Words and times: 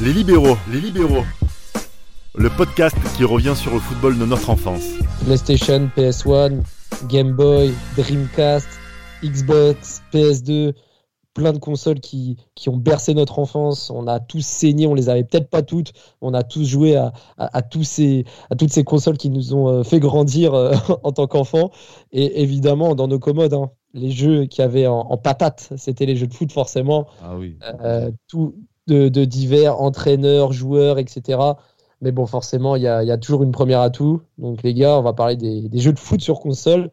Les 0.00 0.12
libéraux, 0.12 0.56
les 0.70 0.80
libéraux. 0.80 1.24
Le 2.36 2.48
podcast 2.50 2.96
qui 3.16 3.24
revient 3.24 3.54
sur 3.56 3.72
le 3.74 3.80
football 3.80 4.16
de 4.16 4.24
notre 4.24 4.48
enfance. 4.48 4.84
PlayStation, 5.24 5.90
PS1, 5.96 6.62
Game 7.08 7.32
Boy, 7.32 7.72
Dreamcast, 7.96 8.68
Xbox, 9.24 10.00
PS2, 10.12 10.74
plein 11.34 11.52
de 11.52 11.58
consoles 11.58 11.98
qui, 11.98 12.36
qui 12.54 12.68
ont 12.68 12.76
bercé 12.76 13.12
notre 13.12 13.40
enfance. 13.40 13.90
On 13.90 14.06
a 14.06 14.20
tous 14.20 14.46
saigné, 14.46 14.86
on 14.86 14.94
les 14.94 15.08
avait 15.08 15.24
peut-être 15.24 15.50
pas 15.50 15.62
toutes. 15.62 15.92
On 16.20 16.32
a 16.32 16.44
tous 16.44 16.64
joué 16.64 16.94
à, 16.94 17.12
à, 17.36 17.62
tous 17.62 17.82
ces, 17.82 18.24
à 18.50 18.54
toutes 18.54 18.72
ces 18.72 18.84
consoles 18.84 19.18
qui 19.18 19.30
nous 19.30 19.52
ont 19.52 19.66
euh, 19.66 19.82
fait 19.82 19.98
grandir 19.98 20.54
euh, 20.54 20.74
en 21.02 21.10
tant 21.10 21.26
qu'enfants. 21.26 21.72
Et 22.12 22.40
évidemment, 22.40 22.94
dans 22.94 23.08
nos 23.08 23.18
commodes, 23.18 23.54
hein, 23.54 23.72
les 23.94 24.12
jeux 24.12 24.46
qu'il 24.46 24.62
y 24.62 24.64
avait 24.64 24.86
en, 24.86 25.00
en 25.00 25.16
patate, 25.16 25.72
c'était 25.76 26.06
les 26.06 26.14
jeux 26.14 26.28
de 26.28 26.34
foot 26.34 26.52
forcément. 26.52 27.08
Ah 27.20 27.36
oui. 27.36 27.58
Euh, 27.82 28.12
tout 28.28 28.54
de, 28.88 29.08
de, 29.08 29.24
divers 29.24 29.80
entraîneurs, 29.80 30.52
joueurs, 30.52 30.98
etc. 30.98 31.38
Mais 32.00 32.12
bon, 32.12 32.26
forcément, 32.26 32.76
il 32.76 32.82
y 32.82 32.88
a, 32.88 33.02
y 33.04 33.10
a, 33.10 33.18
toujours 33.18 33.42
une 33.42 33.52
première 33.52 33.80
atout. 33.80 34.22
Donc 34.38 34.62
les 34.62 34.74
gars, 34.74 34.98
on 34.98 35.02
va 35.02 35.12
parler 35.12 35.36
des, 35.36 35.68
des 35.68 35.78
jeux 35.78 35.92
de 35.92 35.98
foot 35.98 36.20
sur 36.20 36.40
console. 36.40 36.90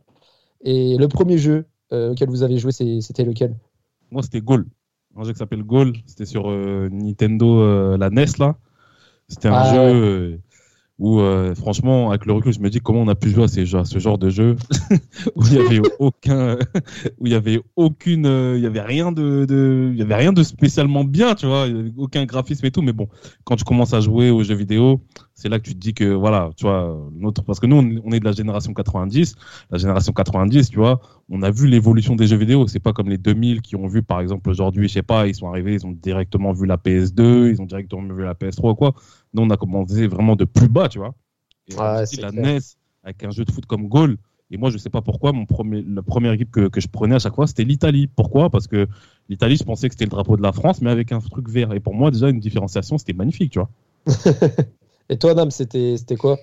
Et 0.63 0.97
le 0.97 1.07
premier 1.07 1.37
jeu 1.37 1.65
euh, 1.93 2.11
auquel 2.11 2.29
vous 2.29 2.43
avez 2.43 2.57
joué, 2.57 2.71
c'était 2.71 3.23
lequel? 3.23 3.55
Moi, 4.11 4.23
c'était 4.23 4.41
Goal. 4.41 4.65
Un 5.15 5.23
jeu 5.23 5.31
qui 5.31 5.39
s'appelle 5.39 5.63
Goal. 5.63 5.93
C'était 6.05 6.25
sur 6.25 6.49
euh, 6.49 6.89
Nintendo, 6.91 7.61
euh, 7.61 7.97
la 7.97 8.09
NES, 8.09 8.25
là. 8.39 8.55
C'était 9.27 9.47
un 9.47 9.53
Ah, 9.53 9.73
jeu 9.73 10.31
ouais. 10.31 10.39
Où, 10.97 11.19
euh, 11.19 11.53
franchement, 11.55 12.09
avec 12.09 12.25
le 12.25 12.33
recul, 12.33 12.53
je 12.53 12.59
me 12.59 12.69
dis 12.69 12.79
comment 12.79 13.01
on 13.01 13.07
a 13.09 13.15
pu 13.15 13.29
jouer 13.29 13.43
à, 13.43 13.47
ce 13.47 13.99
genre 13.99 14.17
de 14.17 14.29
jeu 14.29 14.55
où 15.35 15.43
il 15.47 15.53
y 15.53 15.59
avait 15.59 15.81
aucun, 15.99 16.55
où 17.19 17.25
il 17.25 17.33
y 17.33 17.35
avait 17.35 17.61
aucune, 17.75 18.25
euh, 18.25 18.57
il 18.57 18.63
y 18.63 18.67
avait 18.67 18.81
rien 18.81 19.11
de, 19.11 19.45
il 19.91 19.97
y 19.97 20.01
avait 20.01 20.15
rien 20.15 20.31
de 20.31 20.41
spécialement 20.43 21.03
bien, 21.03 21.35
tu 21.35 21.47
vois, 21.47 21.67
aucun 21.97 22.25
graphisme 22.25 22.65
et 22.65 22.71
tout. 22.71 22.81
Mais 22.81 22.93
bon, 22.93 23.09
quand 23.43 23.57
tu 23.57 23.65
commences 23.65 23.93
à 23.93 23.99
jouer 23.99 24.29
aux 24.29 24.43
jeux 24.43 24.55
vidéo, 24.55 25.01
c'est 25.33 25.49
là 25.49 25.59
que 25.59 25.65
tu 25.65 25.73
te 25.73 25.79
dis 25.79 25.93
que 25.93 26.05
voilà, 26.05 26.51
tu 26.55 26.63
vois, 26.65 26.97
notre, 27.13 27.43
parce 27.43 27.59
que 27.59 27.65
nous, 27.67 27.75
on 27.75 27.95
on 28.05 28.11
est 28.11 28.19
de 28.19 28.25
la 28.25 28.31
génération 28.31 28.73
90, 28.73 29.35
la 29.71 29.77
génération 29.77 30.13
90, 30.13 30.69
tu 30.69 30.77
vois, 30.77 31.01
on 31.29 31.41
a 31.41 31.51
vu 31.51 31.67
l'évolution 31.67 32.15
des 32.15 32.27
jeux 32.27 32.37
vidéo. 32.37 32.67
C'est 32.67 32.79
pas 32.79 32.93
comme 32.93 33.09
les 33.09 33.17
2000 33.17 33.61
qui 33.61 33.75
ont 33.75 33.87
vu, 33.87 34.01
par 34.01 34.21
exemple, 34.21 34.49
aujourd'hui, 34.49 34.87
je 34.87 34.93
sais 34.93 35.03
pas, 35.03 35.27
ils 35.27 35.35
sont 35.35 35.49
arrivés, 35.49 35.73
ils 35.73 35.85
ont 35.85 35.91
directement 35.91 36.53
vu 36.53 36.65
la 36.65 36.77
PS2, 36.77 37.49
ils 37.51 37.61
ont 37.61 37.65
directement 37.65 38.13
vu 38.13 38.23
la 38.23 38.33
PS3 38.33 38.71
ou 38.71 38.75
quoi. 38.75 38.93
Nous, 39.35 39.41
on 39.41 39.49
a 39.49 39.57
commencé 39.57 40.07
vraiment 40.07 40.35
de 40.35 40.45
plus 40.45 40.69
bas, 40.69 40.87
tu 40.89 40.99
vois. 40.99 41.13
Et 41.67 41.75
on 41.77 41.81
la. 41.81 42.31
NES 42.31 42.59
avec 43.03 43.23
un 43.23 43.31
jeu 43.31 43.45
de 43.45 43.51
foot 43.51 43.65
comme 43.65 43.87
Goal. 43.87 44.17
Et 44.51 44.57
moi, 44.57 44.69
je 44.69 44.77
sais 44.77 44.89
pas 44.89 45.01
pourquoi, 45.01 45.31
mon 45.31 45.45
premier, 45.45 45.83
la 45.87 46.01
première 46.01 46.31
équipe 46.31 46.51
que, 46.51 46.67
que 46.67 46.79
je 46.79 46.87
prenais 46.87 47.15
à 47.15 47.19
chaque 47.19 47.35
fois, 47.35 47.47
c'était 47.47 47.63
l'Italie. 47.63 48.07
Pourquoi? 48.07 48.49
Parce 48.49 48.67
que 48.67 48.87
l'Italie, 49.27 49.57
je 49.57 49.63
pensais 49.63 49.89
que 49.89 49.95
c'était 49.95 50.05
le 50.05 50.11
drapeau 50.11 50.37
de 50.37 50.41
la 50.41 50.51
France, 50.51 50.81
mais 50.81 50.89
avec 50.89 51.11
un 51.11 51.19
truc 51.19 51.49
vert. 51.49 51.73
Et 51.73 51.79
pour 51.79 51.93
moi, 51.93 52.11
déjà, 52.11 52.29
une 52.29 52.39
différenciation, 52.39 52.97
c'était 52.97 53.13
magnifique, 53.13 53.51
tu 53.51 53.59
vois. 53.59 53.69
Et 55.09 55.17
toi, 55.17 55.33
Nam, 55.33 55.51
c'était 55.51 55.97
c'était 55.97 56.15
quoi? 56.15 56.37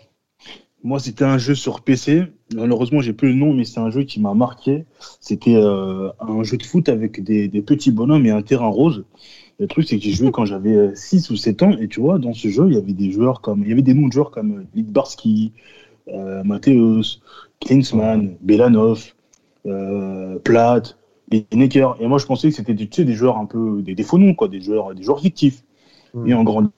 Moi, 0.84 0.98
c'était 0.98 1.24
un 1.24 1.38
jeu 1.38 1.54
sur 1.54 1.80
PC. 1.82 2.24
Malheureusement, 2.54 3.00
j'ai 3.00 3.12
plus 3.12 3.28
le 3.28 3.34
nom, 3.34 3.54
mais 3.54 3.64
c'est 3.64 3.78
un 3.78 3.90
jeu 3.90 4.02
qui 4.02 4.20
m'a 4.20 4.34
marqué. 4.34 4.84
C'était 5.20 5.54
euh, 5.54 6.10
un 6.20 6.42
jeu 6.42 6.56
de 6.56 6.64
foot 6.64 6.88
avec 6.88 7.22
des, 7.22 7.46
des 7.48 7.62
petits 7.62 7.92
bonhommes 7.92 8.26
et 8.26 8.30
un 8.30 8.42
terrain 8.42 8.66
rose. 8.66 9.04
Le 9.62 9.68
truc, 9.68 9.86
c'est 9.86 9.96
que 9.96 10.02
j'ai 10.02 10.10
joué 10.10 10.32
quand 10.32 10.44
j'avais 10.44 10.94
6 10.96 11.30
ou 11.30 11.36
7 11.36 11.62
ans. 11.62 11.70
Et 11.78 11.86
tu 11.86 12.00
vois, 12.00 12.18
dans 12.18 12.32
ce 12.32 12.48
jeu, 12.48 12.64
il 12.66 12.74
y 12.74 12.76
avait 12.76 12.94
des 12.94 13.12
joueurs 13.12 13.40
comme, 13.40 13.62
il 13.62 13.68
y 13.68 13.72
avait 13.72 13.82
des 13.82 13.94
noms 13.94 14.08
de 14.08 14.12
joueurs 14.12 14.32
comme 14.32 14.58
euh, 14.58 14.64
Lidbarski, 14.74 15.52
euh, 16.08 16.42
Mateusz, 16.42 17.20
Klinsmann, 17.60 18.34
Belanov, 18.40 19.12
euh, 19.66 20.38
Platt, 20.40 20.98
Lineker. 21.30 21.96
Et 22.00 22.08
moi, 22.08 22.18
je 22.18 22.26
pensais 22.26 22.48
que 22.48 22.56
c'était 22.56 22.74
des, 22.74 22.88
tu 22.88 22.96
sais, 22.96 23.04
des 23.04 23.14
joueurs 23.14 23.38
un 23.38 23.46
peu, 23.46 23.82
des, 23.82 23.94
des 23.94 24.02
faux 24.02 24.18
noms, 24.18 24.34
quoi, 24.34 24.48
des 24.48 24.60
joueurs, 24.60 24.94
des 24.94 25.04
joueurs 25.04 25.20
fictifs. 25.20 25.62
Hmm. 26.12 26.26
Et 26.26 26.34
en 26.34 26.42
grandissant, 26.42 26.72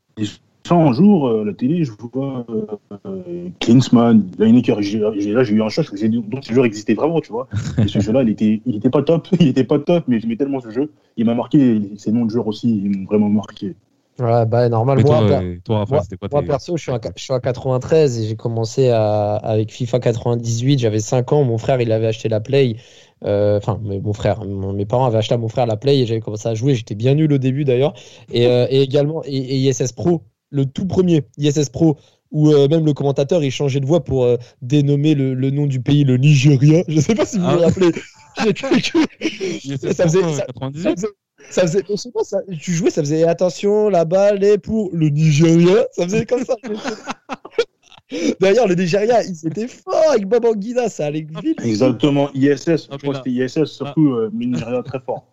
un 0.71 0.93
jour, 0.93 1.29
euh, 1.29 1.43
à 1.43 1.45
la 1.45 1.53
télé, 1.53 1.85
je 1.85 1.93
vois 1.93 2.47
euh, 2.49 2.67
euh, 3.07 3.49
Klinsmann, 3.61 4.31
Lineker. 4.39 4.77
Là, 4.81 5.43
j'ai 5.45 5.53
eu 5.55 5.63
un 5.63 5.69
choc. 5.69 5.87
J'ai 5.95 6.09
dit, 6.09 6.21
donc, 6.23 6.45
ce 6.45 6.53
joueur 6.53 6.65
existait 6.67 6.95
vraiment, 6.95 7.21
tu 7.21 7.33
vois. 7.33 7.49
Et 7.79 7.89
ce 7.89 7.99
jeu-là, 8.01 8.23
il 8.23 8.31
était, 8.31 8.61
il 8.65 8.77
était 8.77 8.91
pas 8.91 9.03
top. 9.03 9.29
Il 9.41 9.49
était 9.49 9.65
pas 9.65 9.79
top, 9.79 10.05
mais 10.09 10.21
j'aimais 10.21 10.37
tellement 10.37 10.61
ce 10.61 10.71
jeu. 10.71 10.91
Il 11.17 11.27
m'a 11.27 11.35
marqué. 11.35 11.81
Ces 11.99 12.13
noms 12.13 12.25
de 12.25 12.31
joueurs 12.31 12.47
aussi, 12.47 12.69
ils 12.85 12.91
m'ont 12.99 13.05
vraiment 13.05 13.29
marqué. 13.29 13.75
Ouais, 14.19 14.47
bah 14.47 14.69
normal. 14.69 14.99
Mais 14.99 15.03
Moi, 15.03 15.19
toi, 15.19 15.27
per- 15.27 15.45
euh, 15.45 15.57
toi, 15.65 15.79
Raphaël, 15.79 15.97
moi- 15.97 16.03
c'était 16.05 16.17
quoi 16.17 16.29
moi, 16.31 16.41
tes- 16.43 16.47
perso, 16.47 16.77
je 16.77 16.83
suis, 16.83 16.93
en, 16.93 17.01
je 17.17 17.23
suis 17.23 17.33
en 17.33 17.41
93 17.41 18.21
et 18.21 18.29
j'ai 18.29 18.37
commencé 18.37 18.89
à- 18.91 19.35
avec 19.35 19.73
FIFA 19.73 19.99
98. 19.99 20.79
J'avais 20.79 21.01
5 21.01 21.33
ans. 21.33 21.43
Mon 21.45 21.59
frère, 21.59 21.81
il 21.81 21.91
avait 21.91 22.07
acheté 22.07 22.29
la 22.29 22.41
Play. 22.41 22.77
Euh, 23.25 23.59
Enfin, 23.59 23.81
mais 23.83 23.99
mon 24.01 24.13
frère, 24.13 24.45
mon- 24.45 24.73
mes 24.73 24.87
parents 24.87 25.07
avaient 25.07 25.19
acheté 25.19 25.35
à 25.35 25.39
mon 25.39 25.49
frère 25.49 25.67
la 25.67 25.77
Play 25.77 25.99
et 26.01 26.07
j'avais 26.07 26.21
commencé 26.21 26.49
à 26.49 26.55
jouer. 26.55 26.75
J'étais 26.77 26.95
bien 26.95 27.15
nul 27.15 27.33
au 27.33 27.39
début 27.39 27.65
d'ailleurs. 27.65 27.95
Et, 28.33 28.47
euh, 28.47 28.67
et 28.71 28.83
également, 28.83 29.23
et, 29.25 29.37
et 29.37 29.57
ISS 29.57 29.93
Pro, 29.93 30.23
le 30.55 30.67
tout 30.67 30.87
premier 30.87 31.23
ISS 31.37 31.69
Pro, 31.69 31.97
où 32.31 32.51
euh, 32.53 32.69
même 32.69 32.87
le 32.87 32.93
commentateur 32.95 33.43
il 33.43 33.51
changeait 33.51 33.81
de 33.81 33.87
voix 33.87 34.03
pour 34.05 34.25
euh, 34.25 34.37
dénommer 34.63 35.15
le, 35.15 35.35
le 35.35 35.51
nom 35.51 35.67
du 35.67 35.81
pays, 35.81 36.05
le 36.05 36.17
Nigeria. 36.17 36.83
Je 36.89 37.01
sais 37.01 37.15
pas 37.15 37.27
si 37.27 37.39
vous 37.39 37.45
Ah. 37.47 37.57
vous 37.57 37.63
rappelez. 37.63 37.91
J'ai 38.45 38.53
cru 38.53 38.81
que- 38.81 39.25
ISS 39.67 39.93
ça 39.93 40.05
faisait- 40.05 40.23
ça- 40.35 40.47
98 40.47 40.83
ça 40.83 40.93
faisait, 40.97 41.07
ça 41.51 41.63
faisait, 41.63 41.83
je 41.91 41.97
sais 41.97 42.11
pas, 42.11 42.25
ça- 42.25 42.41
tu 42.61 42.73
jouais, 42.73 42.91
ça 42.91 43.03
faisait 43.03 43.25
attention, 43.25 43.89
la 43.89 44.05
balle 44.05 44.43
est 44.45 44.59
pour 44.59 44.91
le 44.93 45.09
Nigeria, 45.09 45.85
ça 45.93 46.05
faisait 46.05 46.25
comme 46.27 46.45
ça. 46.45 46.55
D'ailleurs, 48.41 48.69
le 48.69 48.75
Nigeria, 48.75 49.23
ils 49.25 49.47
étaient 49.47 49.67
forts 49.67 50.11
avec 50.11 50.27
Babangida, 50.29 50.89
ça 50.89 51.07
allait 51.07 51.27
vite. 51.43 51.61
Exactement. 51.65 52.31
ISS. 52.35 52.89
Ah, 52.91 52.97
Je 52.97 52.99
crois 52.99 53.15
que 53.15 53.31
c'était 53.31 53.31
ISS, 53.31 53.65
surtout, 53.65 54.13
euh, 54.13 54.31
mais 54.33 54.47
Nigeria 54.47 54.83
très 54.83 55.01
fort. 55.01 55.27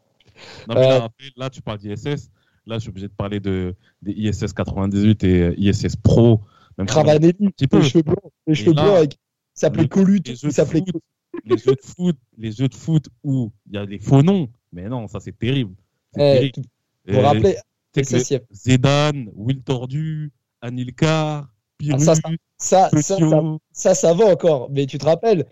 Non, 0.67 0.75
mais 0.75 0.81
Euh, 0.81 0.89
là, 0.89 0.93
Raphaël, 0.93 1.31
là, 1.37 1.49
tu 1.49 1.61
parles 1.61 1.79
d'ISS. 1.79 2.29
Là, 2.67 2.75
je 2.75 2.81
suis 2.81 2.89
obligé 2.89 3.07
de 3.07 3.13
parler 3.13 3.39
de, 3.39 3.75
des 4.01 4.11
ISS 4.13 4.53
98 4.53 5.23
et 5.23 5.41
euh, 5.41 5.53
ISS 5.57 5.95
Pro. 5.95 6.41
Même 6.77 6.87
si- 6.87 6.93
Cravanelli, 6.93 7.33
petit 7.33 7.67
peu. 7.67 7.79
les 7.79 7.89
cheveux 7.89 8.03
blancs, 8.03 8.17
les 8.47 8.55
cheveux 8.55 8.73
là, 8.73 8.83
blancs, 8.83 8.95
avec- 8.97 9.13
il 9.13 9.59
s'appelait 9.59 9.81
le- 9.83 9.87
Colut, 9.89 10.21
les 10.25 10.35
jeux 10.35 10.47
de 10.49 10.53
s'appelait 10.53 10.79
foot, 10.79 11.01
les 11.45 11.57
jeux 11.57 11.75
de 11.75 11.81
foot, 11.81 12.17
les 12.37 12.51
jeux 12.51 12.67
de 12.67 12.75
foot 12.75 13.05
où 13.23 13.51
il 13.67 13.75
y 13.75 13.77
a 13.77 13.85
des 13.85 13.99
faux 13.99 14.21
noms. 14.23 14.47
Mais 14.71 14.87
non, 14.87 15.07
ça 15.07 15.19
c'est 15.19 15.37
terrible. 15.37 15.73
C'est 16.13 16.21
Eh, 16.21 16.33
terrible. 16.51 16.67
Vous 17.07 17.13
vous 17.13 17.19
Euh, 17.19 17.21
rappelez. 17.23 17.55
Zidane, 18.53 19.29
Will 19.35 19.61
Tordu, 19.63 20.31
Anilcar, 20.61 21.49
Ah, 21.91 21.97
ça, 21.99 22.13
ça, 22.15 22.21
ça, 22.57 22.89
ça, 23.01 23.17
ça, 23.71 23.95
ça 23.95 24.13
va 24.13 24.25
encore, 24.25 24.69
mais 24.71 24.85
tu 24.85 24.97
te 24.99 25.05
rappelles, 25.05 25.45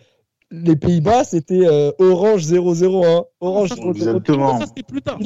les 0.52 0.76
Pays-Bas, 0.76 1.24
c'était 1.26 1.66
euh, 1.66 1.91
Orange 2.00 2.46
001, 2.46 3.24
Orange 3.41 3.72
001. 3.72 3.91
Exactement. 3.94 4.59
Ça, 4.59 4.68
c'était 4.68 4.84
plus 4.84 5.02
tard. 5.02 5.18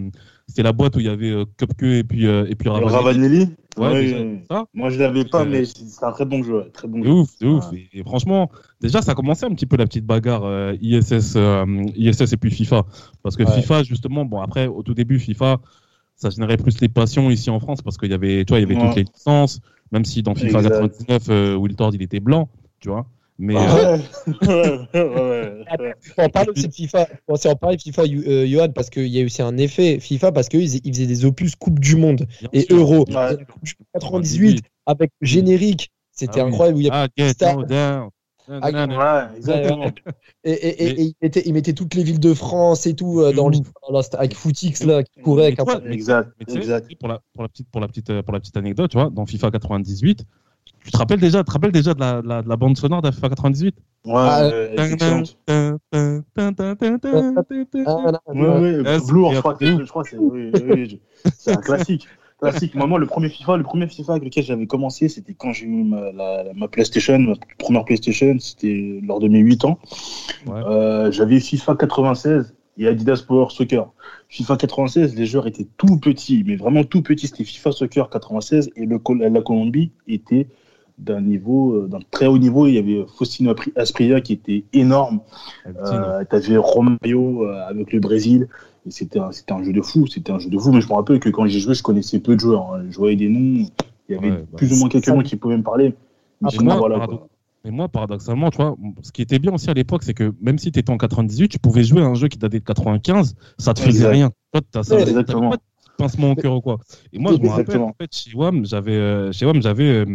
c'était 0.47 0.63
la 0.63 0.71
boîte 0.73 0.95
où 0.95 0.99
il 0.99 1.05
y 1.05 1.09
avait 1.09 1.29
euh, 1.29 1.45
Cupque 1.57 1.83
et 1.83 2.03
puis, 2.03 2.25
euh, 2.25 2.47
et 2.49 2.55
puis 2.55 2.67
Ravanelli. 2.69 2.95
Ravanelli? 2.95 3.39
Ouais, 3.77 3.87
Ouais, 3.91 4.01
déjà, 4.01 4.17
ouais. 4.17 4.43
ça. 4.49 4.65
Moi, 4.73 4.89
je 4.89 4.99
l'avais 4.99 5.25
pas, 5.25 5.41
Euh, 5.43 5.45
mais 5.49 5.65
c'est 5.65 6.03
un 6.03 6.11
très 6.11 6.25
bon 6.25 6.43
jeu. 6.43 6.69
Très 6.73 6.87
bon 6.87 7.01
C'est 7.01 7.07
jeu. 7.07 7.11
ouf, 7.13 7.29
c'est 7.39 7.45
ouf. 7.45 7.71
Ouais. 7.71 7.87
Et, 7.93 7.99
et 7.99 8.03
franchement, 8.03 8.49
déjà, 8.81 9.01
ça 9.01 9.11
a 9.11 9.15
commencé 9.15 9.45
un 9.45 9.53
petit 9.53 9.65
peu 9.67 9.77
la 9.77 9.85
petite 9.85 10.05
bagarre 10.05 10.43
euh, 10.45 10.75
ISS, 10.81 11.33
euh, 11.35 11.65
ISS 11.95 12.33
et 12.33 12.37
puis 12.37 12.51
FIFA. 12.51 12.85
Parce 13.23 13.35
que 13.35 13.43
Ouais. 13.43 13.51
FIFA, 13.51 13.83
justement, 13.83 14.25
bon, 14.25 14.41
après, 14.41 14.67
au 14.67 14.81
tout 14.83 14.93
début, 14.93 15.19
FIFA, 15.19 15.59
ça 16.15 16.29
générait 16.29 16.57
plus 16.57 16.79
les 16.81 16.89
passions 16.89 17.29
ici 17.29 17.49
en 17.49 17.59
France 17.59 17.81
parce 17.81 17.97
qu'il 17.97 18.11
y 18.11 18.13
avait, 18.13 18.45
tu 18.45 18.51
vois, 18.51 18.59
il 18.59 18.61
y 18.61 18.65
avait 18.65 18.75
Ouais. 18.75 18.87
toutes 18.87 18.95
les 18.97 19.03
licences, 19.03 19.59
même 19.91 20.05
si 20.05 20.23
dans 20.23 20.35
FIFA 20.35 20.59
Exact. 20.59 20.69
99, 20.79 21.21
euh, 21.29 21.55
Will 21.55 21.75
Tord, 21.75 21.91
il 21.93 22.01
était 22.01 22.19
blanc, 22.19 22.49
tu 22.79 22.89
vois. 22.89 23.05
Mais 23.39 23.55
Ah 23.57 23.77
euh, 23.77 23.97
ouais. 24.93 25.01
ouais, 25.01 25.65
ouais. 25.79 25.93
On 26.19 26.29
parle 26.29 26.51
aussi 26.51 26.67
de 26.67 26.73
FIFA. 26.73 27.07
On 27.27 27.35
s'est 27.35 27.49
en 27.49 27.55
parlé 27.55 27.77
de 27.77 27.81
FIFA, 27.81 28.03
euh, 28.03 28.45
Johan, 28.47 28.69
parce 28.69 28.89
qu'il 28.91 29.07
y 29.07 29.17
a 29.17 29.21
eu 29.21 29.25
aussi 29.25 29.41
un 29.41 29.57
effet 29.57 29.99
FIFA, 29.99 30.31
parce 30.31 30.49
qu'ils 30.49 30.75
ils 30.85 30.93
faisaient 30.93 31.07
des 31.07 31.25
opus 31.25 31.55
Coupe 31.55 31.79
du 31.79 31.95
Monde 31.95 32.27
bien 32.41 32.49
et 32.53 32.61
sûr. 32.61 32.77
Euro. 32.77 33.05
Coupe 33.05 33.07
du 33.63 33.73
Monde 33.79 33.87
98 33.93 34.63
avec 34.85 35.11
le 35.19 35.27
générique. 35.27 35.91
C'était 36.11 36.41
Ah 36.41 36.45
oui. 36.45 36.51
incroyable. 36.51 36.77
Où 36.77 36.81
il 36.81 36.85
y 36.85 36.89
avait 36.91 37.09
Ah, 37.15 38.07
Ah, 38.49 38.59
Ouais, 38.87 39.37
exactement. 39.37 39.91
Et, 40.43 41.13
il, 41.45 41.53
mettait, 41.53 41.73
toutes 41.73 41.93
les 41.95 42.03
villes 42.03 42.19
de 42.19 42.33
France 42.33 42.85
et 42.85 42.95
tout 42.95 43.21
euh, 43.21 43.31
dans 43.31 43.47
le, 43.49 43.57
dans 43.57 43.93
la- 43.93 44.19
avec 44.19 44.35
Footix 44.35 44.83
là, 44.83 45.03
qui 45.03 45.21
courait 45.21 45.45
avec 45.47 45.59
un 45.59 45.65
Exact, 45.89 46.31
pour 46.99 47.07
la, 47.07 47.21
pour 47.33 47.43
la 47.43 47.49
petite, 47.49 47.69
pour 47.69 47.81
la 47.81 47.87
petite, 47.87 48.21
pour 48.21 48.33
la 48.33 48.39
petite 48.39 48.57
anecdote, 48.57 48.91
tu 48.91 48.97
vois, 48.97 49.09
dans 49.09 49.25
FIFA 49.25 49.51
98, 49.51 50.25
tu 50.83 50.91
te 50.91 50.97
rappelles 50.97 51.19
déjà, 51.19 51.39
tu 51.39 51.45
te 51.45 51.51
rappelles 51.51 51.71
déjà 51.71 51.93
de 51.93 51.99
la, 51.99 52.21
de 52.21 52.27
la, 52.27 52.41
de 52.41 52.49
la 52.49 52.55
bande 52.57 52.77
sonore 52.77 53.01
de 53.01 53.11
FIFA 53.11 53.29
98 53.29 53.75
Ouais, 54.05 54.11
Ah, 54.15 54.41
euh. 54.41 54.75
Ah, 54.75 54.83
Ouais, 58.27 58.47
ouais, 58.47 58.83
c'est- 58.99 59.05
Velours, 59.05 59.33
je 59.33 59.39
crois 59.39 59.57
je 59.61 59.89
crois 59.89 60.03
que 60.03 60.09
c'est 60.09 60.17
oui, 60.17 60.51
oui, 60.53 60.89
je- 60.89 61.29
c'est 61.37 61.51
un 61.51 61.61
classique. 61.61 62.07
Classique. 62.51 62.75
Moi, 62.75 62.87
moi, 62.87 62.99
le 62.99 63.05
premier 63.05 63.29
FIFA, 63.29 63.57
le 63.57 63.63
premier 63.63 63.87
FIFA 63.87 64.13
avec 64.13 64.23
lequel 64.25 64.43
j'avais 64.43 64.67
commencé, 64.67 65.09
c'était 65.09 65.33
quand 65.33 65.53
j'ai 65.53 65.65
eu 65.65 65.83
ma, 65.83 66.11
la- 66.11 66.43
ma 66.55 66.67
PlayStation, 66.67 67.17
ma 67.19 67.33
première 67.57 67.85
PlayStation, 67.85 68.35
c'était 68.39 68.99
lors 69.03 69.19
de 69.19 69.27
mes 69.27 69.39
8 69.39 69.65
ans. 69.65 69.79
Ouais. 70.45 70.53
Euh, 70.65 71.11
j'avais 71.11 71.39
FIFA 71.39 71.75
96 71.75 72.53
et 72.77 72.87
Adidas 72.87 73.23
Power 73.27 73.47
Soccer. 73.49 73.91
FIFA 74.29 74.57
96, 74.57 75.15
les 75.15 75.25
joueurs 75.25 75.47
étaient 75.47 75.67
tout 75.77 75.97
petits, 75.99 76.43
mais 76.45 76.55
vraiment 76.55 76.83
tout 76.83 77.01
petits. 77.01 77.27
C'était 77.27 77.43
FIFA 77.43 77.71
Soccer 77.71 78.09
96 78.09 78.71
et 78.75 78.85
le, 78.85 78.99
la 79.29 79.41
Colombie 79.41 79.91
était 80.07 80.47
d'un 80.97 81.21
niveau, 81.21 81.73
euh, 81.73 81.87
d'un 81.87 81.99
très 82.11 82.27
haut 82.27 82.37
niveau. 82.37 82.67
Il 82.67 82.75
y 82.75 82.77
avait 82.77 83.03
Faustino 83.17 83.53
Aspria 83.75 84.21
qui 84.21 84.33
était 84.33 84.63
énorme. 84.73 85.21
Euh, 85.67 86.23
tu 86.29 86.35
avais 86.35 86.57
Romario 86.57 87.45
euh, 87.45 87.67
avec 87.67 87.93
le 87.93 87.99
Brésil. 87.99 88.47
C'était 88.89 89.19
un, 89.19 89.63
jeu 89.63 89.71
de 89.73 89.81
fou. 89.81 90.07
C'était 90.07 90.31
un 90.31 90.39
jeu 90.39 90.49
de 90.49 90.57
fou. 90.57 90.71
Mais 90.71 90.81
je 90.81 90.87
me 90.87 90.93
rappelle 90.93 91.19
que 91.19 91.29
quand 91.29 91.47
j'ai 91.47 91.59
joué, 91.59 91.73
je 91.73 91.83
connaissais 91.83 92.19
peu 92.19 92.35
de 92.35 92.39
joueurs. 92.39 92.73
Hein. 92.73 92.85
Je 92.89 92.97
voyais 92.97 93.15
des 93.15 93.29
noms. 93.29 93.65
Il 94.09 94.15
y 94.15 94.17
avait 94.17 94.31
Ouais, 94.31 94.37
bah, 94.51 94.57
plus 94.57 94.73
ou 94.73 94.77
moins 94.77 94.89
quelques 94.89 95.07
noms 95.07 95.21
qui 95.21 95.35
pouvaient 95.37 95.57
me 95.57 95.63
parler. 95.63 95.95
Mais 96.41 96.49
moi, 96.61 96.75
voilà, 96.75 96.97
pardon. 96.97 97.17
quoi. 97.17 97.27
Mais 97.63 97.71
moi, 97.71 97.87
paradoxalement, 97.87 98.49
tu 98.49 98.57
vois, 98.57 98.75
ce 99.01 99.13
qui 99.13 99.21
était 99.21 99.39
bien 99.39 99.53
aussi 99.53 99.69
à 99.69 99.73
l'époque, 99.73 100.03
c'est 100.03 100.13
que 100.13 100.33
même 100.41 100.57
si 100.57 100.69
tu 100.69 100.79
étais 100.79 100.91
en 100.91 100.97
98, 100.97 101.47
tu 101.47 101.59
pouvais 101.59 101.85
jouer 101.85 102.01
à 102.01 102.05
un 102.07 102.13
jeu 102.13 102.27
qui 102.27 102.37
datait 102.37 102.59
de 102.59 102.65
95, 102.65 103.35
ça 103.57 103.73
te 103.73 103.79
faisait 103.79 103.99
Exact. 103.99 104.11
rien. 104.11 104.31
Toi, 104.51 104.81
Ouais, 104.91 105.01
exactement. 105.01 105.51
pas 105.51 105.57
pincement 106.03 106.31
au 106.31 106.35
cœur 106.35 106.53
ou 106.55 106.61
quoi. 106.61 106.79
Et 107.13 107.19
moi, 107.19 107.33
je 107.33 107.41
me 107.41 107.47
rappelle, 107.49 107.81
en 107.81 107.93
fait, 107.93 108.13
chez 108.13 108.35
WAM, 108.35 108.65
j'avais, 108.65 108.91
euh, 108.93 109.31
chez 109.31 109.45
WAM, 109.45 109.61
j'avais 109.61 109.89
euh, 109.89 110.05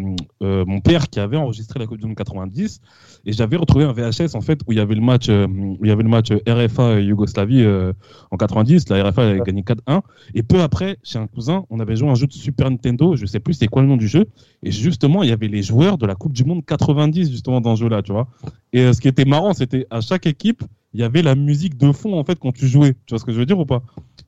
euh, 0.42 0.64
mon 0.66 0.80
père 0.80 1.08
qui 1.08 1.18
avait 1.18 1.36
enregistré 1.38 1.78
la 1.78 1.86
Coupe 1.86 1.98
du 1.98 2.06
Monde 2.06 2.16
90 2.16 2.80
et 3.24 3.32
j'avais 3.32 3.56
retrouvé 3.56 3.84
un 3.84 3.92
VHS, 3.92 4.34
en 4.34 4.40
fait, 4.42 4.60
où 4.66 4.72
il 4.72 4.78
y 4.78 4.80
avait 4.80 4.94
le 4.94 5.00
match, 5.00 5.28
où 5.28 5.78
il 5.82 5.88
y 5.88 5.90
avait 5.90 6.02
le 6.02 6.08
match 6.08 6.28
RFA 6.46 7.00
Yougoslavie 7.00 7.62
euh, 7.62 7.92
en 8.30 8.36
90. 8.36 8.88
La 8.90 9.02
RFA 9.08 9.22
avait 9.22 9.40
gagné 9.40 9.62
4-1. 9.62 10.02
Et 10.34 10.42
peu 10.42 10.60
après, 10.60 10.98
chez 11.02 11.18
un 11.18 11.26
cousin, 11.26 11.64
on 11.70 11.80
avait 11.80 11.96
joué 11.96 12.08
un 12.08 12.14
jeu 12.14 12.26
de 12.26 12.32
Super 12.32 12.70
Nintendo, 12.70 13.16
je 13.16 13.26
sais 13.26 13.40
plus 13.40 13.54
c'était 13.54 13.68
quoi 13.68 13.82
le 13.82 13.88
nom 13.88 13.96
du 13.96 14.08
jeu. 14.08 14.26
Et 14.62 14.70
justement, 14.70 15.22
il 15.22 15.30
y 15.30 15.32
avait 15.32 15.48
les 15.48 15.62
joueurs 15.62 15.98
de 15.98 16.06
la 16.06 16.14
Coupe 16.14 16.32
du 16.32 16.44
Monde 16.44 16.64
90 16.66 17.30
justement 17.30 17.60
dans 17.60 17.76
ce 17.76 17.82
jeu-là, 17.82 18.02
tu 18.02 18.12
vois. 18.12 18.28
Et 18.72 18.92
ce 18.92 19.00
qui 19.00 19.08
était 19.08 19.24
marrant, 19.24 19.54
c'était 19.54 19.86
à 19.90 20.00
chaque 20.00 20.26
équipe, 20.26 20.62
il 20.94 21.00
y 21.00 21.04
avait 21.04 21.22
la 21.22 21.34
musique 21.34 21.76
de 21.76 21.92
fond 21.92 22.18
en 22.18 22.24
fait 22.24 22.38
quand 22.38 22.52
tu 22.52 22.66
jouais. 22.66 22.94
Tu 23.06 23.14
vois 23.14 23.18
ce 23.18 23.24
que 23.24 23.32
je 23.32 23.38
veux 23.38 23.46
dire 23.46 23.58
ou 23.58 23.66
pas? 23.66 23.82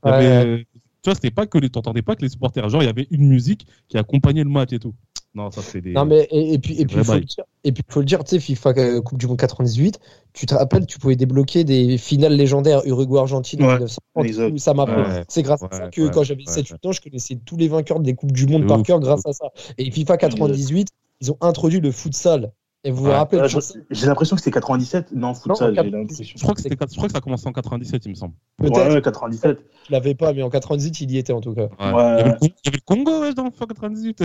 Il 0.05 0.09
y 0.09 0.11
Ouais, 0.11 0.15
avait, 0.15 0.67
Tu 1.03 1.09
vois, 1.09 1.15
c'était 1.15 1.31
pas 1.31 1.47
que 1.47 1.59
les, 1.59 1.71
t'entendais 1.71 2.03
pas 2.03 2.15
que 2.17 2.23
les 2.23 2.29
supporters. 2.29 2.69
Genre, 2.69 2.83
il 2.83 2.87
y 2.87 2.89
avait 2.91 3.07
une 3.11 3.27
musique 3.27 3.67
qui 3.89 3.97
accompagnait 3.99 4.45
le 4.45 4.51
match 4.51 4.73
et 4.73 4.79
tout. 4.79 4.95
Non, 5.33 5.51
ça 5.53 5.63
c'est 5.63 5.81
des. 5.81 5.93
Non 5.93 6.05
mais 6.05 6.27
et, 6.33 6.55
et 6.55 6.59
puis 6.59 6.75
et 6.81 6.85
puis 6.87 7.05
faut 7.05 7.15
le 7.15 7.21
dire 7.21 7.45
et 7.63 7.71
puis 7.71 7.85
faut 7.89 8.01
le 8.01 8.05
dire 8.07 8.25
tu 8.25 8.31
sais 8.31 8.41
FIFA 8.41 8.71
euh, 8.79 9.01
Coupe 9.01 9.17
du 9.17 9.29
Monde 9.29 9.39
98 9.39 10.01
tu 10.33 10.45
te 10.45 10.55
rappelles 10.57 10.87
tu 10.87 10.99
pouvais 10.99 11.15
débloquer 11.15 11.63
des 11.63 11.99
finales 11.99 12.35
légendaires 12.35 12.83
Uruguay 12.85 13.21
Argentine 13.21 13.63
en 13.63 13.67
Ouais, 13.69 13.75
1930 13.75 14.27
exact. 14.27 14.53
où 14.53 14.59
ça 14.59 14.75
m'a 14.75 14.85
Ouais, 14.87 15.23
c'est 15.29 15.43
grâce 15.43 15.63
à 15.63 15.67
ouais, 15.67 15.77
ça 15.79 15.89
que 15.89 16.03
ouais, 16.03 16.11
quand 16.13 16.25
j'avais 16.25 16.43
ouais, 16.45 16.53
7 16.53 16.67
8 16.71 16.85
ans 16.87 16.91
je 16.91 17.01
connaissais 17.01 17.37
tous 17.45 17.57
les 17.57 17.69
vainqueurs 17.69 18.01
des 18.01 18.15
coupes 18.15 18.33
du 18.33 18.49
monde 18.49 18.63
De 18.63 18.67
par 18.67 18.81
ouf, 18.81 18.87
cœur 18.89 18.99
grâce 18.99 19.21
ouf. 19.21 19.27
à 19.27 19.33
ça 19.33 19.51
et 19.79 19.89
FIFA 19.93 20.17
98 20.17 20.89
ils 21.21 21.31
ont 21.31 21.37
introduit 21.43 21.79
le 21.79 21.93
futsal 21.93 22.51
et 22.85 22.91
vous 22.91 23.05
vous 23.05 23.11
rappelez 23.11 23.41
Euh, 23.43 23.61
J'ai 23.91 24.07
l'impression 24.07 24.37
que 24.37 24.43
c'était 24.43 24.55
97. 24.55 25.09
Non, 25.13 25.35
futsal, 25.35 25.75
j'ai 25.75 25.91
l'impression. 25.91 26.25
Je 26.37 26.43
crois 26.43 26.55
que 26.55 26.63
c'était, 26.63 26.77
je 26.81 26.97
crois 26.97 27.09
que 27.09 27.13
ça 27.13 27.19
a 27.19 27.21
commencé 27.21 27.47
en 27.47 27.53
97, 27.53 28.07
il 28.07 28.11
me 28.11 28.15
semble. 28.15 28.35
peut-être 28.57 28.77
Ouais, 28.77 28.95
ouais, 28.95 29.03
97. 29.03 29.59
je 29.87 29.93
l'avais 29.93 30.15
pas 30.15 30.33
mais 30.33 30.43
en 30.43 30.51
98 30.51 31.01
il 31.03 31.11
y 31.11 31.19
était 31.19 31.33
en 31.33 31.41
tout 31.41 31.55
cas 31.55 31.69
Ouais. 31.81 31.93
Ouais. 31.93 32.17
Il, 32.17 32.19
y 32.19 32.21
avait 32.21 32.31
le, 32.31 32.39
Con- 32.39 32.47
il 32.47 32.65
y 32.65 32.69
avait 32.69 32.77
le 32.77 32.83
Congo 32.85 33.21
ouais, 33.21 33.35
dans 33.35 33.51
FIFA 33.51 33.67
98. 33.67 34.25